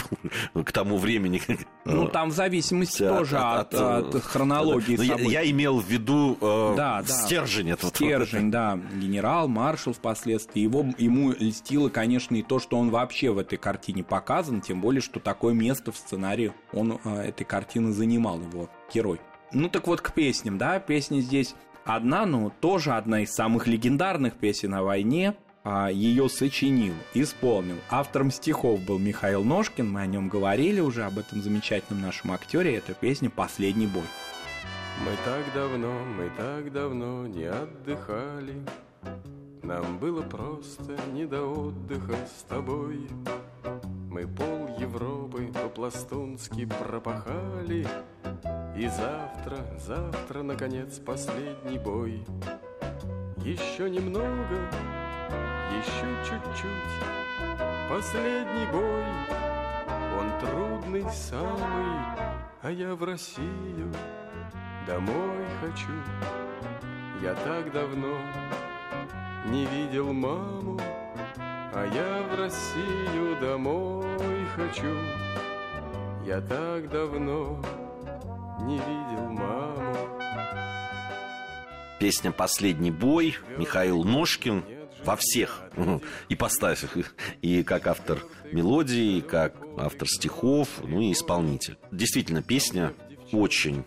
был 0.54 0.64
к 0.64 0.72
тому 0.72 0.98
времени. 0.98 1.42
Ну, 1.86 2.08
там 2.08 2.30
в 2.30 2.32
зависимости 2.32 3.02
От- 3.02 3.18
тоже 3.18 3.38
от, 3.38 3.74
от- 3.74 4.14
от 4.14 4.22
хронологии 4.24 4.96
Но 4.96 5.02
я, 5.02 5.16
я 5.42 5.50
имел 5.50 5.80
в 5.80 5.86
виду 5.88 6.36
э, 6.40 6.74
Да, 6.76 7.02
да. 7.02 7.04
стержень 7.06 7.70
этого. 7.70 7.90
Стержень, 7.90 8.50
да. 8.50 8.78
Генерал, 8.94 9.48
маршал 9.48 9.92
впоследствии. 9.92 10.60
Его, 10.62 10.84
ему 10.98 11.32
льстило, 11.32 11.88
конечно, 11.88 12.34
и 12.34 12.42
то, 12.42 12.58
что 12.58 12.76
он 12.76 12.90
вообще 12.90 13.30
в 13.30 13.38
этой 13.38 13.56
картине 13.58 14.02
показан, 14.04 14.60
тем 14.60 14.80
более, 14.80 15.00
что 15.00 15.20
такое 15.20 15.54
место 15.54 15.92
в 15.92 15.96
сценарии 15.96 16.52
он 16.72 16.98
э, 17.04 17.28
этой 17.28 17.44
картины 17.44 17.92
занимал, 17.92 18.40
его 18.40 18.68
герой. 18.92 19.20
Ну 19.52 19.68
так 19.68 19.86
вот 19.86 20.00
к 20.00 20.12
песням, 20.12 20.58
да, 20.58 20.78
песня 20.80 21.20
здесь 21.20 21.54
одна, 21.84 22.26
но 22.26 22.52
тоже 22.60 22.92
одна 22.92 23.20
из 23.22 23.32
самых 23.32 23.66
легендарных 23.68 24.34
песен 24.34 24.74
о 24.74 24.82
войне. 24.82 25.34
А, 25.68 25.88
Ее 25.88 26.28
сочинил, 26.28 26.94
исполнил. 27.12 27.74
Автором 27.90 28.30
стихов 28.30 28.80
был 28.82 29.00
Михаил 29.00 29.42
Ножкин, 29.42 29.90
мы 29.90 30.02
о 30.02 30.06
нем 30.06 30.28
говорили 30.28 30.78
уже, 30.78 31.02
об 31.02 31.18
этом 31.18 31.42
замечательном 31.42 32.02
нашем 32.02 32.30
актере. 32.30 32.76
Это 32.76 32.94
песня 32.94 33.30
«Последний 33.30 33.88
бой». 33.88 34.04
Мы 35.04 35.10
так 35.24 35.42
давно, 35.52 35.92
мы 36.16 36.30
так 36.36 36.72
давно 36.72 37.26
не 37.26 37.46
отдыхали 37.46 38.64
Нам 39.64 39.98
было 39.98 40.22
просто 40.22 40.96
не 41.12 41.26
до 41.26 41.42
отдыха 41.42 42.14
с 42.14 42.44
тобой 42.44 43.08
Мы 44.08 44.26
пол 44.26 44.68
Европы 44.78 45.52
по-пластунски 45.52 46.64
пропахали 46.64 47.86
И 48.78 48.86
завтра, 48.86 49.58
завтра, 49.84 50.42
наконец, 50.42 50.98
последний 50.98 51.78
бой 51.78 52.24
Еще 53.44 53.90
немного, 53.90 54.70
еще 55.70 56.08
чуть-чуть. 56.24 56.70
Последний 57.88 58.66
бой. 58.72 59.04
Он 60.18 60.30
трудный 60.40 61.10
самый. 61.10 62.00
А 62.62 62.70
я 62.70 62.94
в 62.94 63.04
Россию 63.04 63.92
Домой 64.86 65.44
хочу. 65.60 65.92
Я 67.20 67.34
так 67.34 67.72
давно 67.72 68.16
Не 69.46 69.66
видел 69.66 70.12
маму. 70.12 70.78
А 71.38 71.86
я 71.92 72.22
в 72.22 72.38
Россию 72.38 73.36
домой 73.40 74.06
хочу. 74.54 74.96
Я 76.24 76.40
так 76.40 76.88
давно 76.88 77.60
Не 78.60 78.76
видел 78.76 79.28
маму. 79.30 79.96
Песня 81.98 82.30
«Последний 82.30 82.90
бой», 82.90 83.36
Михаил 83.56 84.04
Ножкин 84.04 84.62
во 85.06 85.16
всех 85.16 85.62
ипостасях. 86.28 86.96
И 87.40 87.62
как 87.62 87.86
автор 87.86 88.18
мелодии, 88.52 89.18
и 89.18 89.20
как 89.20 89.54
автор 89.76 90.08
стихов, 90.08 90.68
ну 90.82 91.00
и 91.00 91.12
исполнитель. 91.12 91.78
Действительно, 91.90 92.42
песня 92.42 92.92
очень 93.32 93.84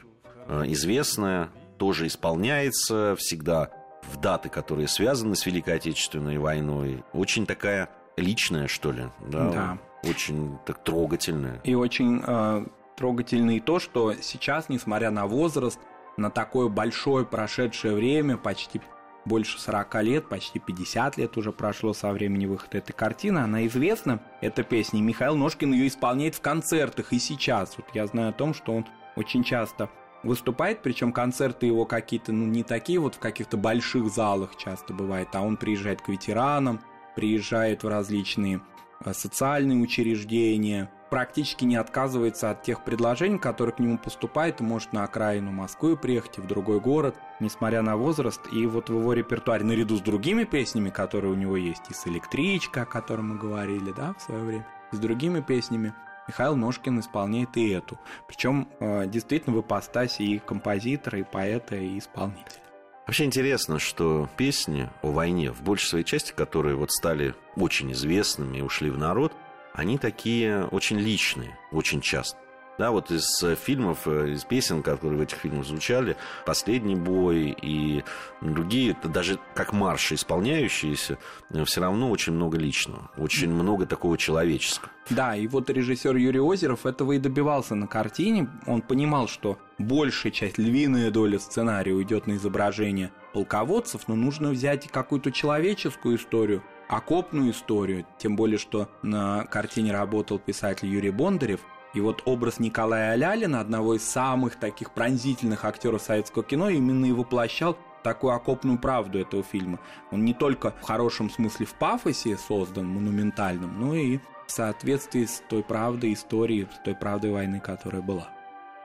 э, 0.48 0.64
известная, 0.68 1.50
тоже 1.78 2.08
исполняется 2.08 3.16
всегда 3.18 3.70
в 4.04 4.20
даты, 4.20 4.50
которые 4.50 4.88
связаны 4.88 5.36
с 5.36 5.46
Великой 5.46 5.76
Отечественной 5.76 6.38
войной. 6.38 7.04
Очень 7.14 7.46
такая 7.46 7.90
личная, 8.18 8.68
что 8.68 8.92
ли. 8.92 9.06
Да. 9.28 9.50
Да. 9.50 9.78
Очень 10.10 10.58
так 10.66 10.84
трогательная. 10.84 11.60
И 11.64 11.76
очень 11.76 12.22
э, 12.26 12.66
трогательно 12.96 13.58
и 13.58 13.60
то, 13.60 13.80
что 13.80 14.14
сейчас, 14.22 14.70
несмотря 14.70 15.12
на 15.12 15.28
возраст, 15.28 15.80
на 16.18 16.30
такое 16.30 16.68
большое 16.70 17.26
прошедшее 17.26 17.94
время, 17.94 18.38
почти 18.38 18.82
больше 19.30 19.62
40 19.62 20.04
лет, 20.04 20.28
почти 20.28 20.60
50 20.60 21.18
лет 21.18 21.38
уже 21.38 21.54
прошло 21.54 21.94
со 21.94 22.12
времени 22.12 22.48
выхода 22.48 22.80
этой 22.80 22.92
картины. 22.92 23.40
Она 23.40 23.66
известна, 23.68 24.20
эта 24.42 24.64
песня, 24.64 25.00
и 25.00 25.04
Михаил 25.04 25.38
Ножкин 25.38 25.72
ее 25.72 25.88
исполняет 25.88 26.36
в 26.36 26.42
концертах 26.42 27.14
и 27.14 27.20
сейчас. 27.20 27.78
Вот 27.78 27.86
я 27.94 28.08
знаю 28.08 28.30
о 28.30 28.34
том, 28.34 28.54
что 28.54 28.74
он 28.74 28.86
очень 29.16 29.44
часто 29.44 29.90
выступает, 30.24 30.82
причем 30.82 31.14
концерты 31.14 31.68
его 31.68 31.86
какие-то, 31.86 32.34
ну, 32.34 32.46
не 32.46 32.64
такие 32.64 33.00
вот 33.00 33.16
в 33.16 33.20
каких-то 33.20 33.56
больших 33.56 34.10
залах 34.10 34.58
часто 34.58 34.94
бывает, 34.94 35.30
а 35.34 35.42
он 35.42 35.56
приезжает 35.56 36.02
к 36.02 36.10
ветеранам, 36.10 36.82
приезжает 37.16 37.84
в 37.84 37.88
различные 37.88 38.62
э, 39.06 39.14
социальные 39.14 39.80
учреждения, 39.80 40.92
практически 41.10 41.66
не 41.66 41.76
отказывается 41.76 42.52
от 42.52 42.62
тех 42.64 42.84
предложений, 42.84 43.40
которые 43.40 43.76
к 43.76 43.80
нему 43.80 43.98
поступают, 43.98 44.62
и 44.62 44.64
может 44.64 44.94
на 44.94 45.04
окраину 45.04 45.52
Москвы 45.52 45.98
приехать 45.98 46.38
и 46.38 46.42
в 46.42 46.48
другой 46.48 46.80
город, 46.80 47.16
несмотря 47.40 47.82
на 47.82 47.98
возраст. 47.98 48.42
И 48.52 48.66
вот 48.66 48.90
в 48.90 48.94
его 48.94 49.14
репертуаре, 49.14 49.64
наряду 49.64 49.98
с 49.98 50.02
другими 50.02 50.44
песнями, 50.44 50.90
которые 50.90 51.34
у 51.34 51.36
него 51.36 51.58
есть, 51.58 51.90
и 51.90 51.94
с 51.94 52.08
«Электричка», 52.08 52.84
о 52.84 52.86
которой 52.86 53.22
мы 53.22 53.38
говорили, 53.38 53.92
да, 53.92 54.14
в 54.18 54.22
свое 54.22 54.44
время, 54.44 54.68
и 54.92 54.96
с 54.96 55.00
другими 55.00 55.42
песнями, 55.42 55.94
Михаил 56.28 56.56
Ножкин 56.56 57.00
исполняет 57.00 57.58
и 57.58 57.70
эту. 57.70 57.98
Причем 58.28 58.68
э, 58.80 59.08
действительно 59.08 59.56
в 59.56 59.62
ипостаси 59.62 60.22
и 60.22 60.40
композитора, 60.40 61.20
и 61.20 61.24
поэта, 61.24 61.76
и 61.76 61.98
исполнителя. 61.98 62.62
Вообще 63.08 63.26
интересно, 63.26 63.80
что 63.80 64.30
песни 64.38 64.88
о 65.02 65.12
войне, 65.12 65.52
в 65.52 65.64
большей 65.64 65.88
своей 65.90 66.06
части, 66.06 66.32
которые 66.32 66.76
вот 66.76 66.92
стали 66.92 67.34
очень 67.56 67.92
известными 67.94 68.60
и 68.60 68.62
ушли 68.62 68.92
в 68.92 69.00
народ, 69.00 69.34
они 69.74 69.98
такие 69.98 70.66
очень 70.66 71.00
личные, 71.00 71.58
очень 71.72 72.02
часто. 72.02 72.38
Да, 72.80 72.92
вот 72.92 73.12
из 73.12 73.44
э, 73.44 73.56
фильмов, 73.56 74.08
э, 74.08 74.30
из 74.32 74.46
песен, 74.46 74.82
которые 74.84 75.20
в 75.20 75.22
этих 75.22 75.38
фильмах 75.38 75.66
звучали, 75.66 76.16
«Последний 76.46 76.96
бой» 76.96 77.54
и 77.62 78.06
другие, 78.40 78.96
даже 79.04 79.38
как 79.54 79.74
марши 79.74 80.16
исполняющиеся, 80.16 81.18
э, 81.50 81.66
все 81.66 81.82
равно 81.82 82.10
очень 82.10 82.32
много 82.32 82.58
личного, 82.58 83.12
очень 83.18 83.52
много 83.52 83.86
такого 83.86 84.18
человеческого. 84.18 84.94
Да, 85.10 85.36
и 85.36 85.46
вот 85.48 85.70
режиссер 85.70 86.16
Юрий 86.16 86.40
Озеров 86.40 86.86
этого 86.86 87.12
и 87.12 87.20
добивался 87.20 87.76
на 87.76 87.86
картине. 87.86 88.50
Он 88.66 88.82
понимал, 88.82 89.28
что 89.28 89.58
большая 89.78 90.32
часть, 90.32 90.58
львиная 90.58 91.12
доля 91.12 91.38
сценария 91.38 91.92
уйдет 91.92 92.28
на 92.28 92.38
изображение 92.38 93.12
полководцев, 93.34 94.08
но 94.08 94.16
нужно 94.16 94.52
взять 94.52 94.88
какую-то 94.88 95.34
человеческую 95.34 96.16
историю, 96.16 96.64
окопную 96.90 97.52
историю, 97.52 98.06
тем 98.18 98.36
более, 98.36 98.58
что 98.58 98.90
на 99.02 99.46
картине 99.46 99.94
работал 99.94 100.40
писатель 100.40 100.90
Юрий 100.90 101.12
Бондарев– 101.12 101.62
и 101.94 102.02
вот 102.02 102.22
образ 102.26 102.60
Николая 102.60 103.14
Алялина, 103.14 103.60
одного 103.60 103.96
из 103.96 104.04
самых 104.04 104.58
таких 104.58 104.92
пронзительных 104.92 105.66
актеров 105.66 106.02
советского 106.02 106.44
кино, 106.44 106.70
именно 106.70 107.06
и 107.06 107.12
воплощал 107.12 107.78
такую 108.04 108.34
окопную 108.34 108.78
правду 108.78 109.20
этого 109.20 109.44
фильма. 109.44 109.80
Он 110.12 110.24
не 110.24 110.34
только 110.34 110.72
в 110.72 110.84
хорошем 110.84 111.30
смысле 111.30 111.66
в 111.66 111.74
пафосе 111.74 112.38
создан, 112.38 112.88
монументальном, 112.88 113.80
но 113.80 113.96
и 113.96 114.20
в 114.46 114.52
соответствии 114.52 115.26
с 115.26 115.42
той 115.50 115.64
правдой 115.64 116.14
истории, 116.14 116.68
с 116.74 116.84
той 116.84 116.96
правдой 116.96 117.32
войны, 117.32 117.60
которая 117.60 118.02
была. 118.02 118.30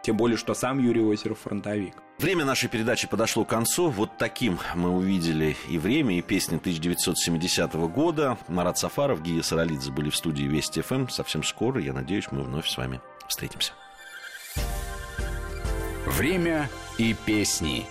Тем 0.03 0.17
более, 0.17 0.37
что 0.37 0.55
сам 0.55 0.79
Юрий 0.79 1.03
Осеров 1.03 1.41
фронтовик. 1.41 1.97
Время 2.19 2.45
нашей 2.45 2.69
передачи 2.69 3.09
подошло 3.09 3.45
к 3.45 3.49
концу. 3.49 3.91
Вот 3.91 4.17
таким 4.19 4.59
мы 4.75 4.91
увидели 4.91 5.57
и 5.69 5.79
время, 5.79 6.17
и 6.17 6.23
песни 6.23 6.57
1970 6.57 7.75
года. 7.75 8.39
Марат 8.49 8.79
Сафаров, 8.79 9.23
Гия 9.23 9.43
Саралидзе 9.43 9.91
были 9.91 10.11
в 10.11 10.17
студии 10.17 10.45
Вести 10.45 10.81
ФМ. 10.81 11.09
Совсем 11.09 11.43
скоро, 11.43 11.81
я 11.81 11.93
надеюсь, 11.93 12.27
мы 12.31 12.43
вновь 12.43 12.69
с 12.69 12.77
вами 12.77 13.01
встретимся. 13.29 13.73
Время 16.07 16.69
и 16.99 17.15
песни. 17.15 17.87